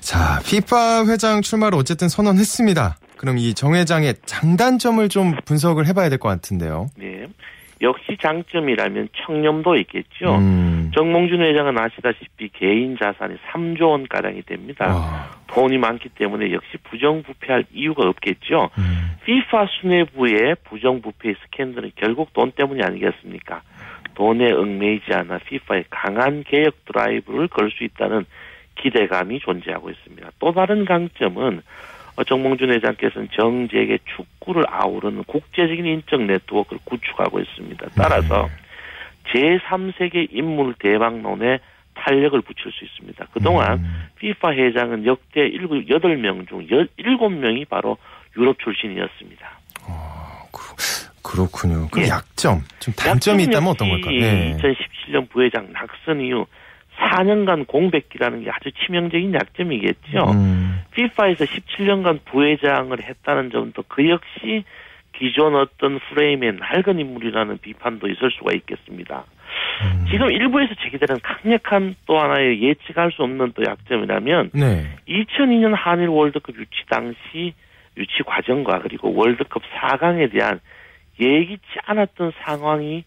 [0.01, 2.97] 자, FIFA 회장 출마를 어쨌든 선언했습니다.
[3.23, 6.89] 그럼 이 정 회장의 장단점을 좀 분석을 해봐야 될 것 같은데요.
[6.99, 7.27] 네.
[7.81, 10.37] 역시 장점이라면 청렴도 있겠죠.
[10.39, 10.91] 음.
[10.95, 14.87] 정몽준 회장은 아시다시피 개인 자산이 3조 원 가량이 됩니다.
[14.89, 15.31] 아.
[15.49, 18.71] 돈이 많기 때문에 역시 부정부패할 이유가 없겠죠.
[18.79, 19.17] 음.
[19.23, 23.63] FIFA 수뇌부의 부정부패 스캔들은 결국 돈 때문이 아니겠습니까?
[24.15, 28.27] 돈에 얽매이지 않아 FIFA의 강한 개혁 드라이브를 걸 수 있다는
[28.77, 30.31] 기대감이 존재하고 있습니다.
[30.39, 31.63] 또 다른 강점은 어,
[32.27, 37.87] 정몽준 회장께서는 전 세계 축구를 아우르는 국제적인 인적 네트워크를 구축하고 있습니다.
[37.97, 38.49] 따라서
[39.33, 41.59] 제3세계 인물 대박론에
[41.95, 43.27] 탄력을 붙일 수 있습니다.
[43.33, 44.09] 그동안 음.
[44.19, 47.97] FIFA 회장은 역대 8명 중 17명이 바로
[48.37, 49.61] 유럽 출신이었습니다.
[51.33, 51.89] 그렇군요.
[51.91, 52.09] 그 예.
[52.09, 54.19] 약점, 좀 단점이 있다면 어떤 걸까요?
[54.19, 54.57] 네.
[54.57, 56.47] 2017년 부회장 낙선 이후
[57.11, 60.31] 4년간 공백기라는 게 아주 치명적인 약점이겠죠.
[60.33, 60.83] 음.
[60.93, 64.65] FIFA에서 17년간 부회장을 했다는 점도 그 역시
[65.13, 69.25] 기존 어떤 프레임의 낡은 인물이라는 비판도 있을 수가 있겠습니다.
[69.83, 70.07] 음.
[70.11, 74.91] 지금 일부에서 제기되는 강력한 또 하나의 예측할 수 없는 또 약점이라면 네.
[75.09, 77.55] 2002년 한일 월드컵 유치 당시
[77.97, 80.61] 유치 과정과 그리고 월드컵 4강에 대한
[81.21, 83.05] 예기치 않았던 상황이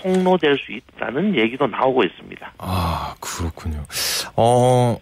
[0.00, 2.52] 폭로될 수 있다는 얘기도 나오고 있습니다.
[2.58, 3.84] 아, 그렇군요.
[4.36, 4.96] 어,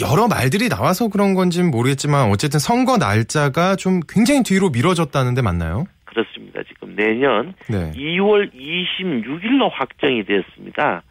[0.00, 5.84] 여러 말들이 나와서 그런 건지는 모르겠지만 어쨌든 선거 날짜가 좀 굉장히 뒤로 미뤄졌다는데 맞나요?
[6.04, 6.62] 그렇습니다.
[6.68, 7.92] 지금 내년 네.
[7.92, 11.02] 2월 26일로 확정이 됐습니다.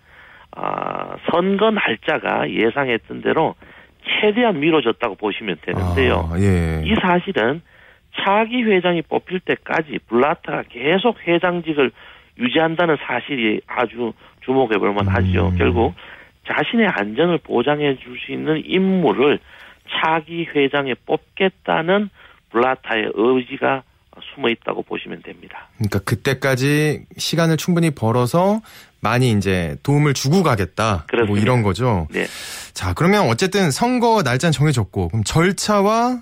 [0.52, 3.56] 아, 선거 날짜가 예상했던 대로
[4.04, 6.30] 최대한 미뤄졌다고 보시면 되는데요.
[6.32, 6.82] 아, 예.
[6.86, 7.62] 이 사실은
[8.20, 11.92] 차기 회장이 뽑힐 때까지 블라타가 계속 회장직을
[12.42, 14.14] 유지한다는 사실이 아주
[14.46, 15.50] 주목해 볼 만하죠.
[15.50, 15.58] 음.
[15.58, 15.94] 결국
[16.48, 19.40] 자신의 안전을 보장해 줄 수 있는 인물을
[19.90, 22.10] 차기 회장에 뽑겠다는
[22.52, 23.84] 블라타의 의지가
[24.36, 25.70] 숨어 있다고 보시면 됩니다.
[25.78, 28.62] 그러니까 그때까지 시간을 충분히 벌어서
[29.02, 30.92] 많이 이제 도움을 주고 가겠다.
[30.94, 31.42] 뭐 그렇습니다.
[31.42, 32.08] 이런 거죠.
[32.12, 32.26] 네.
[32.74, 36.22] 자, 그러면 어쨌든 선거 날짜는 정해졌고 그럼 절차와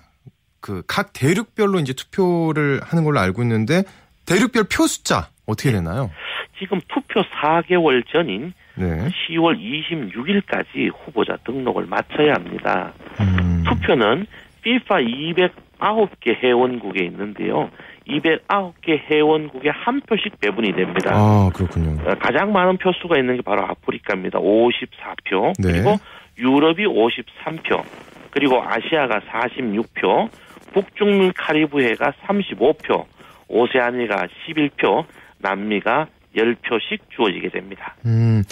[0.62, 3.84] 그 각 대륙별로 이제 투표를 하는 걸로 알고 있는데
[4.26, 6.12] 대륙별 표 숫자 어떻게 되나요?
[6.60, 9.08] 지금 투표 4개월 전인 네.
[9.08, 12.94] 10월 26일까지 후보자 등록을 마쳐야 합니다.
[13.20, 13.64] 음.
[13.68, 14.26] 투표는
[14.60, 17.70] FIFA 209개 회원국에 있는데요.
[18.08, 21.12] 209개 회원국에 한 표씩 배분이 됩니다.
[21.14, 22.02] 아, 그렇군요.
[22.10, 24.40] 어, 가장 많은 표수가 있는 게 바로 아프리카입니다.
[24.40, 25.54] 54표.
[25.60, 25.72] 네.
[25.72, 25.96] 그리고
[26.38, 27.84] 유럽이 53표.
[28.32, 30.30] 그리고 아시아가 46표.
[30.74, 33.06] 북중미 카리브해가 35표.
[33.48, 35.06] 오세아니가 11표.
[35.40, 37.96] 남미가 10표씩 주어지게 됩니다.
[38.06, 38.44] 음.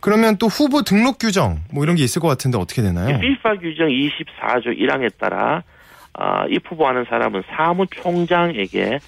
[0.00, 3.08] 그러면 또 후보 등록 규정 뭐 이런 게 있을 것 같은데 어떻게 되나요?
[3.08, 5.62] 이 FIFA 규정 24조 1항에 따라
[6.14, 9.00] 아, 입후보하는 사람은 사무총장에게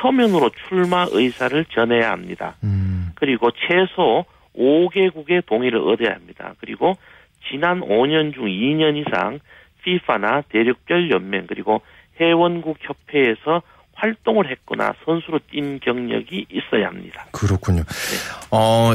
[0.00, 2.56] 서면으로 출마 의사를 전해야 합니다.
[2.62, 3.10] 음.
[3.14, 4.24] 그리고 최소
[4.56, 6.54] 5개국의 동의를 얻어야 합니다.
[6.60, 6.96] 그리고
[7.50, 9.40] 지난 5년 중 2년 이상
[9.80, 11.82] FIFA나 대륙별 연맹 그리고
[12.20, 13.62] 회원국 협회에서
[14.02, 17.26] 활동을 했거나 선수로 뛴 경력이 있어야 합니다.
[17.30, 17.82] 그렇군요.
[18.50, 18.94] 어,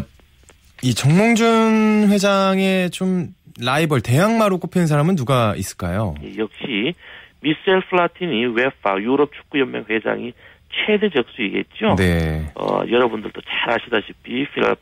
[0.84, 6.14] 이 정몽준 회장의 좀 라이벌 대항마로 꼽히는 사람은 누가 있을까요?
[6.24, 6.94] 예, 역시
[7.40, 10.34] 미셸 플라티니 UEFA 유럽 축구 연맹 회장이
[10.70, 11.96] 최대 적수이겠죠.
[11.96, 12.52] 네.
[12.56, 14.76] 어, 여러분들도 잘 아시다시피 필라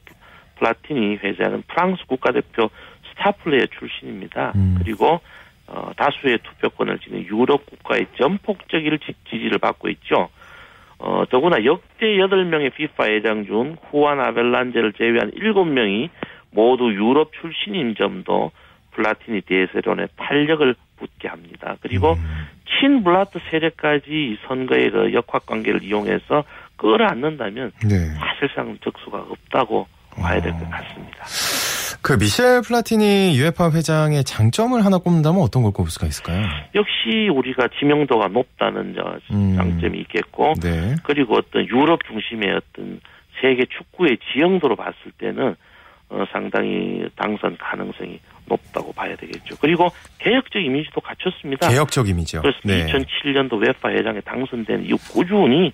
[0.58, 2.70] 플라티니 회장은 프랑스 국가대표
[3.12, 4.54] 스타 플레이어 출신입니다.
[4.56, 4.76] 음.
[4.80, 5.22] 그리고
[5.68, 10.30] 어, 다수의 투표권을 지닌 유럽 국가의 전폭적인 지- 지지를 받고 있죠.
[11.00, 16.10] 어, 더구나 역대 8명의 FIFA 회장 중 후안 아벨란제를 제외한 7명이
[16.52, 18.52] 모두 유럽 출신인 점도
[18.92, 21.76] 플라티니 대세론에 탄력을 붙게 합니다.
[21.82, 22.16] 그리고
[22.80, 26.46] 친 블라트 세력까지 이 선거의 그 역학 관계를 이용해서
[26.78, 27.98] 끌어안는다면 네.
[28.18, 31.26] 사실상 적수가 없다고 봐야 될 것 같습니다.
[32.06, 36.46] 그 미셸 플라티니 유에파 회장의 장점을 하나 꼽는다면 어떤 걸 꼽을 수가 있을까요?
[36.76, 39.56] 역시 우리가 지명도가 높다는 저 음.
[39.56, 40.94] 장점이 있겠고 네.
[41.02, 43.02] 그리고 어떤 유럽 중심의 어떤
[43.42, 45.56] 세계 축구의 지형도로 봤을 때는
[46.10, 49.56] 어, 상당히 당선 가능성이 높다고 봐야 되겠죠.
[49.60, 49.90] 그리고
[50.20, 51.68] 개혁적 이미지도 갖췄습니다.
[51.70, 52.44] 개혁적 이미지요.
[52.44, 52.86] 그래서 네.
[52.86, 55.74] 2007년도 웨파 회장에 당선된 이후 꾸준히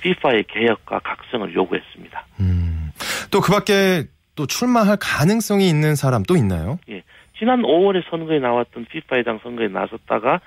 [0.00, 2.26] FIFA의 개혁과 각성을 요구했습니다.
[2.40, 2.90] 음.
[3.30, 4.04] 또 그 밖에
[4.40, 6.78] 또 출마할 가능성이 있는 사람 또 있나요?
[6.88, 7.02] 예.
[7.38, 10.40] 지난 5월에 선거에 나왔던 FIFA 회장 선거에 나섰다가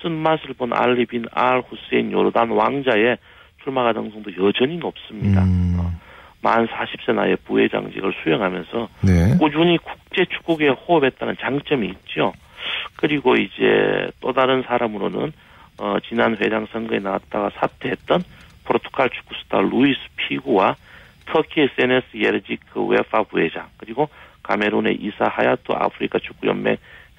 [0.00, 3.18] 쓴맛을 본 알리 빈 알 후세인 요르단 왕자의
[3.64, 5.42] 출마 가능성도 여전히 높습니다.
[5.42, 5.76] 음.
[6.42, 9.36] 만 40세 나이에 부회장직을 수행하면서 네.
[9.38, 12.32] 꾸준히 국제 축구계에 호흡했다는 장점이 있죠.
[12.96, 15.32] 그리고 이제 또 다른 사람으로는
[15.78, 18.22] 어, 지난 회장 선거에 나왔다가 사퇴했던
[18.64, 20.76] 포르투갈 축구 스타 루이스 피구와
[21.32, 24.08] 터키 SNS 예르지크 웨파 부회장 그리고
[24.42, 26.76] 카메룬의 이사 하야토 아프리카 축구연맹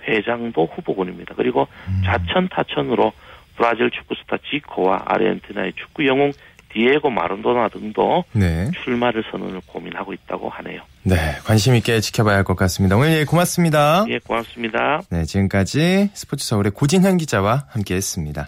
[0.07, 1.35] 회장도 후보군입니다.
[1.35, 1.67] 그리고
[2.05, 3.13] 자천 타천으로
[3.55, 6.31] 브라질 축구 스타 지코와 아르헨티나의 축구 영웅
[6.73, 8.71] 디에고 마른도나 등도 네.
[8.83, 10.81] 출마를 선언을 고민하고 있다고 하네요.
[11.03, 12.95] 네, 관심 있게 지켜봐야 할 것 같습니다.
[12.95, 14.05] 오늘 예, 고맙습니다.
[14.07, 15.01] 예, 고맙습니다.
[15.11, 18.47] 네, 지금까지 스포츠 서울의 고진현 기자와 함께했습니다.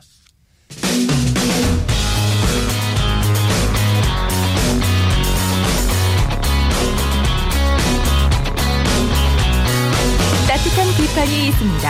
[11.14, 11.90] 비판이 있습니다.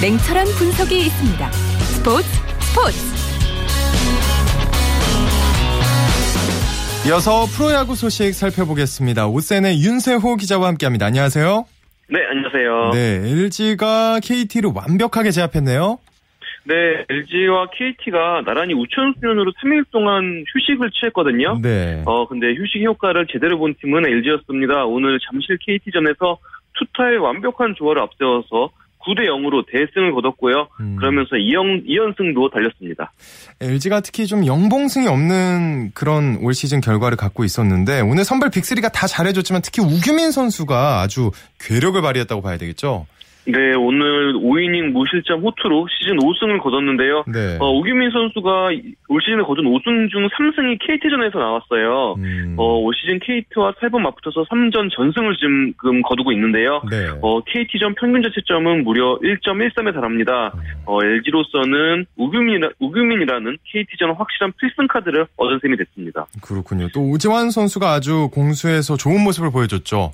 [0.00, 1.52] 냉철한 분석이 있습니다.
[1.52, 2.26] 스포츠
[2.60, 2.96] 스포츠
[7.06, 9.28] 이어서 프로야구 소식 살펴보겠습니다.
[9.28, 11.04] 오센의 윤세호 기자와 함께합니다.
[11.04, 11.66] 안녕하세요.
[12.08, 12.90] 네, 안녕하세요.
[12.94, 15.98] 네, LG가 KT를 완벽하게 제압했네요.
[16.64, 21.58] 네, LG와 KT가 나란히 우천 수련으로 3일 동안 휴식을 취했거든요.
[21.60, 22.02] 네.
[22.06, 24.86] 어, 근데 휴식 효과를 제대로 본 팀은 LG였습니다.
[24.86, 26.38] 오늘 잠실 KT전에서
[26.86, 28.70] 투타의 완벽한 조화를 앞세워서
[29.04, 30.68] 9대 0으로 대승을 거뒀고요.
[30.80, 30.96] 음.
[30.96, 33.12] 그러면서 2연, 2연승도 달렸습니다.
[33.60, 39.06] LG가 특히 좀 영봉승이 없는 그런 올 시즌 결과를 갖고 있었는데 오늘 선발 빅3가 다
[39.06, 43.06] 잘해줬지만 특히 우규민 선수가 아주 괴력을 발휘했다고 봐야 되겠죠.
[43.44, 47.24] 네, 오늘 5이닝 무실점 호투로 시즌 5승을 거뒀는데요.
[47.26, 47.58] 네.
[47.58, 48.70] 어, 우규민 선수가
[49.08, 52.14] 올 시즌에 거둔 5승 중 3승이 KT전에서 나왔어요.
[52.18, 52.54] 음.
[52.56, 56.82] 어, 올 시즌 KT와 3번 맞붙어서 3전 전승을 지금 거두고 있는데요.
[56.88, 57.08] 네.
[57.20, 60.52] 어, KT전 평균 자체점은 무려 1.13에 달합니다.
[60.86, 66.26] 어, LG로서는 우규민이라, 우규민이라는 KT전 확실한 필승 카드를 얻은 셈이 됐습니다.
[66.40, 66.88] 그렇군요.
[66.94, 70.12] 또 오지환 선수가 아주 공수에서 좋은 모습을 보여줬죠.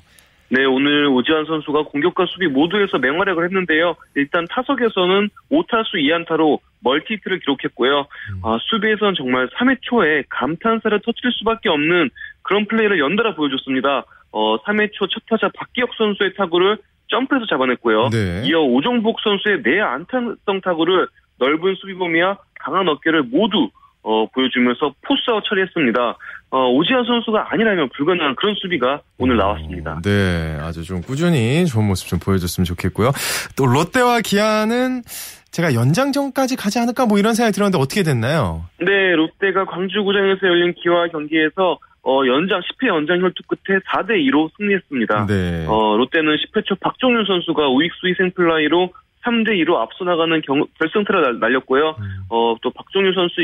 [0.51, 3.95] 네, 오늘 오지환 선수가 공격과 수비 모두에서 맹활약을 했는데요.
[4.15, 8.07] 일단 타석에서는 5타수 2안타로 멀티히트를 기록했고요.
[8.43, 12.09] 아, 수비에서는 정말 3회 초에 감탄사를 터뜨릴 수밖에 없는
[12.41, 14.05] 그런 플레이를 연달아 보여줬습니다.
[14.31, 16.77] 어, 3회 초 첫 타자 박기혁 선수의 타구를
[17.09, 18.09] 점프해서 잡아냈고요.
[18.09, 18.43] 네.
[18.45, 21.07] 이어 오종복 선수의 내 안타성 타구를
[21.39, 23.69] 넓은 수비 범위와 강한 어깨를 모두
[24.09, 26.17] 어, 보여주면서 포스아웃 처리했습니다.
[26.49, 30.01] 어, 오지환 선수가 아니라면 불가능한 그런 수비가 오늘 나왔습니다.
[30.03, 33.11] 네, 아주 좀 꾸준히 좋은 모습 좀 보여줬으면 좋겠고요.
[33.55, 35.03] 또 롯데와 기아는
[35.51, 38.65] 제가 연장전까지 가지 않을까 뭐 이런 생각이 들었는데 어떻게 됐나요?
[38.79, 45.27] 네, 롯데가 광주구장에서 열린 기아 경기에서 어, 연장 10회 연장 혈투 끝에 4대 2로 승리했습니다.
[45.27, 45.65] 네.
[45.67, 48.91] 어, 롯데는 10회 초 박종윤 선수가 우익수 희생플라이로
[49.25, 51.95] 3대 2로 앞서 나가는 경, 결승타를 날- 날렸고요.
[52.29, 53.41] 어, 또 박종윤 선수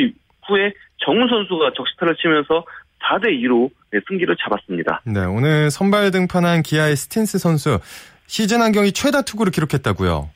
[0.47, 2.65] 후에 정훈 선수가 적시타를 치면서
[3.03, 3.69] 4대 2로
[4.07, 5.01] 승기를 잡았습니다.
[5.05, 7.79] 네, 오늘 선발 등판한 기아의 스틴슨 선수
[8.27, 10.29] 시즌 한 경기 최다 투구를 기록했다고요.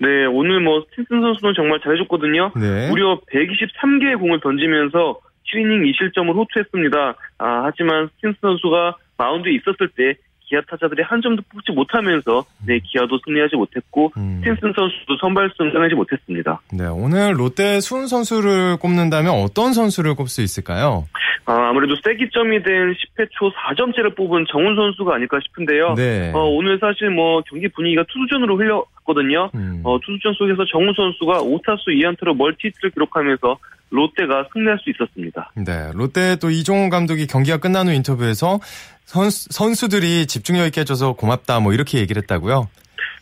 [0.00, 2.52] 네, 오늘 뭐 스틴슨 선수는 정말 잘해줬거든요.
[2.56, 2.88] 네.
[2.88, 5.18] 무려 123개의 공을 던지면서
[5.52, 7.14] 7이닝 2실점을 호투했습니다.
[7.38, 10.14] 아, 하지만 스틴슨 선수가 마운드에 있었을 때
[10.48, 16.60] 기아 타자들이 한 점도 뽑지 못하면서 네, 기아도 승리하지 못했고 스틴슨 선수도 선발 승리하지 못했습니다.
[16.72, 21.04] 네, 오늘 롯데 수훈 선수를 꼽는다면 어떤 선수를 꼽을 수 있을까요?
[21.48, 25.94] 아, 아무래도 세기점이 된 10회 초 4점째를 뽑은 정훈 선수가 아닐까 싶은데요.
[25.94, 26.30] 네.
[26.34, 29.50] 어, 오늘 사실 뭐 경기 분위기가 투수전으로 흘렀거든요.
[29.54, 29.80] 음.
[29.82, 33.58] 어, 투수전 속에서 정훈 선수가 5타수 2안타로 멀티히트를 기록하면서
[33.90, 35.52] 롯데가 승리할 수 있었습니다.
[35.56, 38.60] 네, 롯데 또 이종호 감독이 경기가 끝난 후 인터뷰에서
[39.04, 42.68] 선수, 선수들이 집중력 있게 해줘서 고맙다 뭐 이렇게 얘기를 했다고요?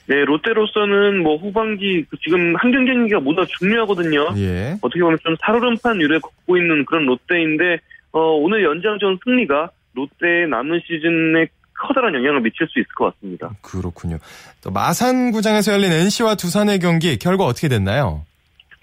[0.09, 4.35] 네, 롯데로서는 뭐 후반기 그 지금 한 경기 경기가 모두 다 중요하거든요.
[4.37, 4.77] 예.
[4.81, 7.79] 어떻게 보면 좀 살얼음판 유를 걷고 있는 그런 롯데인데
[8.13, 13.51] 어, 오늘 연장전 승리가 롯데의 남은 시즌에 커다란 영향을 미칠 수 있을 것 같습니다.
[13.63, 14.19] 그렇군요.
[14.63, 18.25] 또 마산구장에서 열린 NC와 두산의 경기 결과 어떻게 됐나요?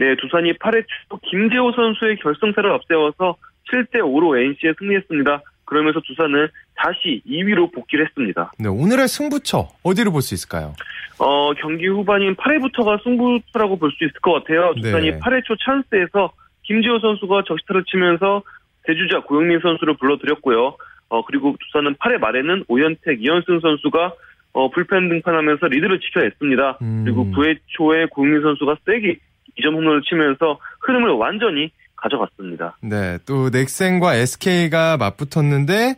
[0.04, 3.38] 네, 두산이 8회 초 김재호 선수의 결승타를 앞세워서
[3.72, 5.42] 7대 5로 NC에 승리했습니다.
[5.64, 8.52] 그러면서 두산은 다시 2위로 복귀를 했습니다.
[8.60, 10.74] 네, 오늘의 승부처 어디를 볼 수 있을까요?
[11.20, 14.74] 어, 경기 후반인 8회부터가 승부처라고 볼 수 있을 것 같아요.
[14.76, 15.20] 두산이 네.
[15.20, 18.44] 8회 초 찬스에서 김지호 선수가 적시타를 치면서
[18.84, 20.76] 대주자 고영민 선수를 불러들였고요.
[21.10, 24.14] 어, 그리고 두산은 8회 말에는 오현택, 이현승 선수가
[24.52, 26.80] 어, 불펜 등판하면서 리드를 지켜냈습니다.
[27.06, 29.18] 그리고 9회 초에 고영민 선수가 세게
[29.60, 32.78] 2점 홈런을 치면서 흐름을 완전히 가져갔습니다.
[32.82, 35.96] 네, 또 넥센과 SK가 맞붙었는데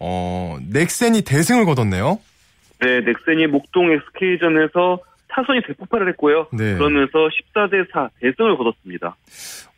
[0.00, 2.18] 어, 넥센이 대승을 거뒀네요.
[2.80, 6.46] 네, 넥센이 목동 SK전에서 타선이 대폭발을 했고요.
[6.52, 6.74] 네.
[6.74, 9.16] 그러면서 14대 4 대승을 거뒀습니다.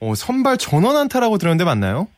[0.00, 2.08] 어, 선발 전원 안타라고 들었는데 맞나요?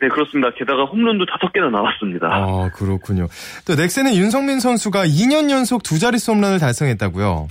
[0.00, 0.50] 네, 그렇습니다.
[0.50, 2.26] 게다가 홈런도 다섯 개나 나왔습니다.
[2.26, 3.28] 아, 그렇군요.
[3.66, 7.48] 또 넥센의 윤성민 선수가 2년 연속 두 자릿수 홈런을 달성했다고요.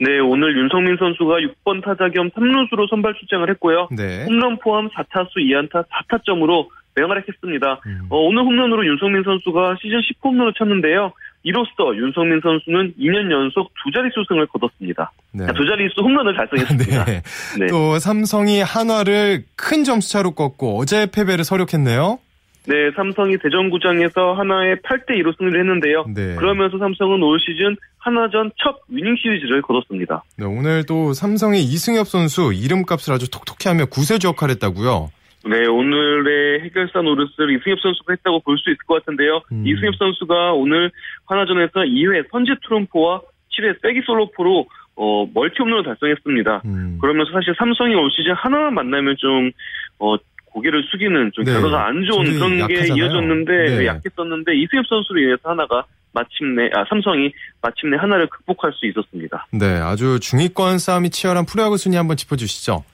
[0.00, 3.88] 네, 오늘 윤성민 선수가 6번 타자 겸 3루수로 선발 출장을 했고요.
[3.90, 4.24] 네.
[4.24, 7.80] 홈런 포함 4타수 2안타 4타점으로 맹활약했습니다.
[7.86, 8.00] 음.
[8.10, 11.12] 어, 오늘 홈런으로 윤성민 선수가 시즌 10홈런을 쳤는데요.
[11.42, 15.12] 이로써 윤성민 선수는 2년 연속 두 자릿수 승을 거뒀습니다.
[15.32, 15.46] 네.
[15.46, 17.04] 자, 두 자릿수 홈런을 달성했습니다.
[17.04, 17.22] 네.
[17.58, 17.66] 네.
[17.66, 22.18] 또 삼성이 한화를 큰 점수차로 꺾고 어제 패배를 서력했네요.
[22.66, 26.04] 네, 삼성이 대전구장에서 하나의 8대 2로 승리를 했는데요.
[26.14, 26.36] 네.
[26.36, 30.22] 그러면서 삼성은 올 시즌 하나전 첫 위닝 시리즈를 거뒀습니다.
[30.38, 35.10] 네, 오늘 또 삼성의 이승엽 선수 이름값을 아주 톡톡히 하며 구세주 역할을 했다고요.
[35.44, 39.40] 네, 오늘의 해결사 노릇을 이승엽 선수가 했다고 볼 수 있을 것 같은데요.
[39.50, 39.66] 음.
[39.66, 40.90] 이승엽 선수가 오늘
[41.26, 43.22] 하나전에서 2회 선제 트럼프와
[43.58, 46.62] 7회 세기 솔로포로 어, 멀티 홈런을 달성했습니다.
[46.66, 46.98] 음.
[47.00, 49.50] 그러면서 사실 삼성이 올 시즌 하나만 만나면 좀
[49.98, 50.16] 어,
[50.52, 51.52] 고개를 숙이는 좀 네.
[51.52, 52.94] 결과가 안 좋은 그런 게 약하잖아요.
[52.96, 53.78] 이어졌는데 네.
[53.78, 57.32] 네, 약했었는데 이승엽 선수로 인해서 하나가 마침내 아 삼성이
[57.62, 59.46] 마침내 하나를 극복할 수 있었습니다.
[59.52, 62.84] 네, 아주 중위권 싸움이 치열한 프로야구 순위 한번 짚어주시죠.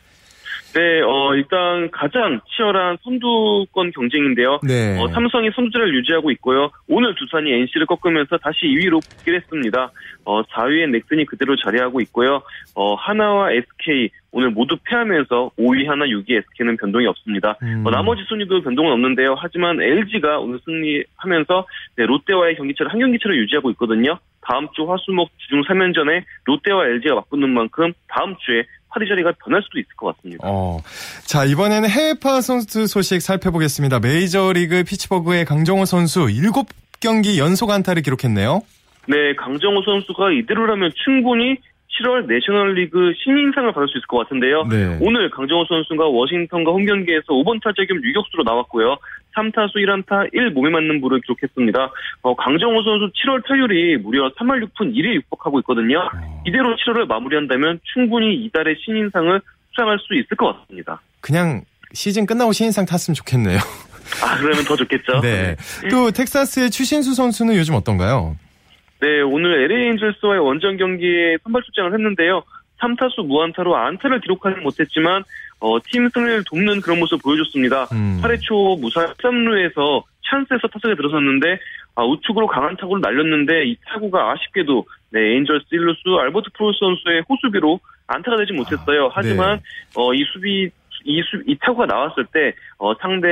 [0.78, 4.60] 네, 어, 일단 가장 치열한 선두권 경쟁인데요.
[4.62, 4.96] 네.
[5.00, 6.70] 어, 삼성이 선두를 유지하고 있고요.
[6.86, 9.90] 오늘 두산이 NC를 꺾으면서 다시 2위로 복귀를 했습니다.
[10.24, 12.42] 어, 4위엔 넥슨이 그대로 자리하고 있고요.
[12.76, 17.56] 어, 하나와 SK 오늘 모두 패하면서 5위 하나, 6위 SK는 변동이 없습니다.
[17.62, 17.82] 음.
[17.84, 19.34] 어, 나머지 순위도 변동은 없는데요.
[19.36, 21.66] 하지만 LG가 오늘 승리하면서
[21.96, 24.16] 네, 롯데와의 경기차를 한 경기차를 유지하고 있거든요.
[24.48, 29.78] 다음 주 화수목 주중 3연전에 롯데와 LG가 맞붙는 만큼 다음 주에 파리 자리가 변할 수도
[29.78, 30.48] 있을 것 같습니다.
[30.48, 30.78] 어,
[31.26, 34.00] 자 이번에는 해외파 선수 소식 살펴보겠습니다.
[34.00, 38.62] 메이저리그 피츠버그의 강정호 선수 7경기 연속 안타를 기록했네요.
[39.06, 41.56] 네, 강정호 선수가 이대로라면 충분히
[41.98, 44.64] 7월 내셔널리그 신인상을 받을 수 있을 것 같은데요.
[44.64, 44.98] 네.
[45.00, 48.96] 오늘 강정호 선수가 워싱턴과 홈 경기에서 5번 타자 겸 유격수로 나왔고요.
[49.38, 51.90] 3타수 1안타 1몸에 맞는 부를 기록했습니다.
[52.22, 56.08] 어, 강정호 선수 7월 타율이 무려 3할 6푼 1에 육박하고 있거든요.
[56.46, 61.00] 이대로 7월을 마무리한다면 충분히 이달의 신인상을 수상할 수 있을 것 같습니다.
[61.20, 61.62] 그냥
[61.92, 63.58] 시즌 끝나고 신인상 탔으면 좋겠네요.
[64.22, 65.20] 아, 그러면 더 좋겠죠.
[65.20, 65.54] 네.
[65.90, 68.36] 또 텍사스의 추신수 선수는 요즘 어떤가요?
[69.00, 72.42] 네, 오늘 LA 엔젤스와의 원정 경기에 선발 출장을 했는데요.
[72.80, 75.22] 3타수 무안타로 안타를 기록하지 못했지만
[75.60, 77.84] 어, 팀 승리를 돕는 그런 모습을 보여줬습니다.
[77.92, 78.20] 음.
[78.22, 81.58] 8회 초 무사 3루에서 찬스에서 타석에 들어섰는데
[81.94, 87.80] 아, 우측으로 강한 타구를 날렸는데 이 타구가 아쉽게도 네, 엔젤스 1루수 알버트 푸홀스 선수의 호수비로
[88.06, 89.10] 안타가 되지 못했어요.
[89.12, 89.60] 하지만
[89.96, 90.70] 어, 이 수비
[91.04, 93.26] 이, 수, 이 타구가 나왔을 때 어, 상대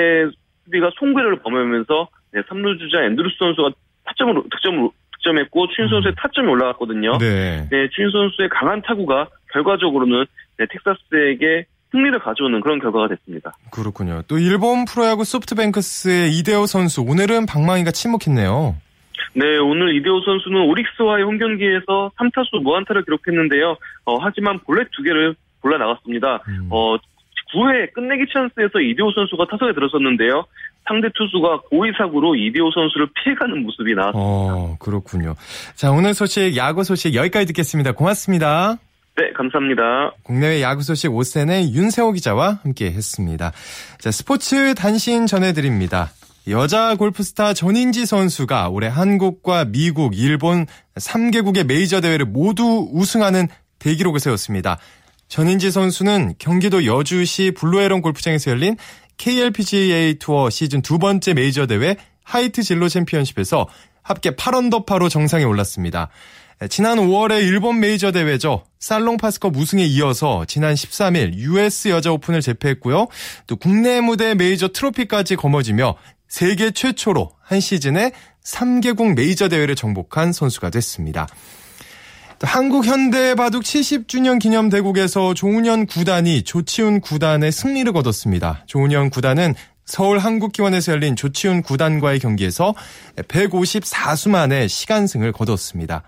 [0.64, 3.70] 수비가 송구를 범하면서 네, 3루 주자 앤드루스 선수가
[4.04, 7.18] 타점으로 득점으로 득점했고 추인 선수의 타점이 올라갔거든요.
[7.18, 7.68] 네.
[7.70, 10.24] 네, 추인 선수의 강한 타구가 결과적으로는
[10.58, 11.66] 네, 텍사스에게
[11.96, 13.56] 승리를 가져오는 그런 결과가 됐습니다.
[13.70, 14.20] 그렇군요.
[14.28, 18.76] 또 일본 프로야구 소프트뱅크스의 이대호 선수 오늘은 방망이가 침묵했네요.
[19.34, 23.76] 네, 오늘 이대호 선수는 오릭스와의 홈 경기에서 3타수 무안타를 기록했는데요.
[24.04, 26.42] 어, 하지만 볼넷 두 개를 골라 나갔습니다.
[26.48, 26.68] 음.
[26.70, 26.96] 어,
[27.54, 30.44] 9회 끝내기 찬스에서 이대호 선수가 타석에 들어섰는데요.
[30.88, 34.54] 상대 투수가 고의사구로 이대호 선수를 피해가는 모습이 나왔습니다.
[34.54, 35.34] 어, 그렇군요.
[35.74, 37.92] 자, 오늘 소식, 야구 소식 여기까지 듣겠습니다.
[37.92, 38.76] 고맙습니다.
[39.16, 40.12] 네, 감사합니다.
[40.24, 43.50] 국내외 야구 소식 오센의 윤세호 기자와 함께 했습니다.
[43.98, 46.10] 자, 스포츠 단신 전해드립니다.
[46.48, 53.48] 여자 골프스타 전인지 선수가 올해 한국과 미국, 일본 3개국의 메이저 대회를 모두 우승하는
[53.78, 54.78] 대기록을 세웠습니다.
[55.28, 58.76] 전인지 선수는 경기도 여주시 블루헤런 골프장에서 열린
[59.16, 63.66] KLPGA 투어 시즌 두 번째 메이저 대회 하이트 진로 챔피언십에서
[64.02, 66.10] 합계 8언더파로 정상에 올랐습니다.
[66.70, 68.64] 지난 5월에 일본 메이저 대회죠.
[68.78, 73.08] 살롱파스컵 우승에 이어서 지난 13일 US 여자 오픈을 제패했고요.
[73.46, 75.96] 또 국내 무대 메이저 트로피까지 거머쥐며
[76.28, 81.26] 세계 최초로 한 시즌에 3개국 메이저 대회를 정복한 선수가 됐습니다.
[82.38, 88.64] 또 한국 현대 바둑 70주년 기념 대국에서 조은현 구단이 조치훈 구단의 승리를 거뒀습니다.
[88.66, 89.54] 조은현 구단은
[89.84, 92.74] 서울 한국기원에서 열린 조치훈 구단과의 경기에서
[93.16, 96.02] 154수 만에 시간승을 거뒀습니다.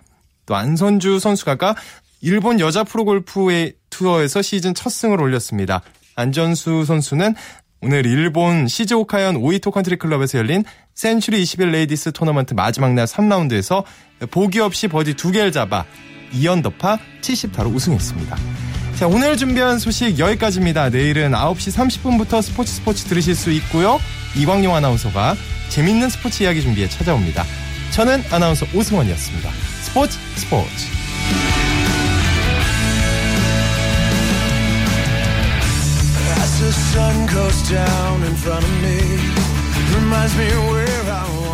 [0.49, 1.76] 또 안선주 선수가
[2.22, 5.82] 일본 여자 프로골프의 투어에서 시즌 첫 승을 올렸습니다.
[6.16, 7.34] 안선주 선수는
[7.80, 13.84] 오늘 일본 시즈오카현 오이토 컨트리 클럽에서 열린 센츄리 21 레이디스 토너먼트 마지막 날 3라운드에서
[14.32, 15.84] 보기 없이 버디 2개를 잡아
[16.32, 18.36] 2언더파 70타로 우승했습니다.
[18.96, 20.88] 자, 오늘 준비한 소식 여기까지입니다.
[20.88, 24.01] 내일은 9시 30분부터 스포츠 스포츠 들으실 수 있고요.
[24.36, 25.36] 이광용 아나운서가
[25.68, 27.44] 재밌는 스포츠 이야기 준비해 찾아옵니다.
[27.92, 29.68] 저는 아나운서 오승원이었습니다.
[29.88, 30.88] 스포츠 스포츠.
[36.38, 38.99] As the sun goes down in front of me,
[39.95, 41.47] reminds me where I want.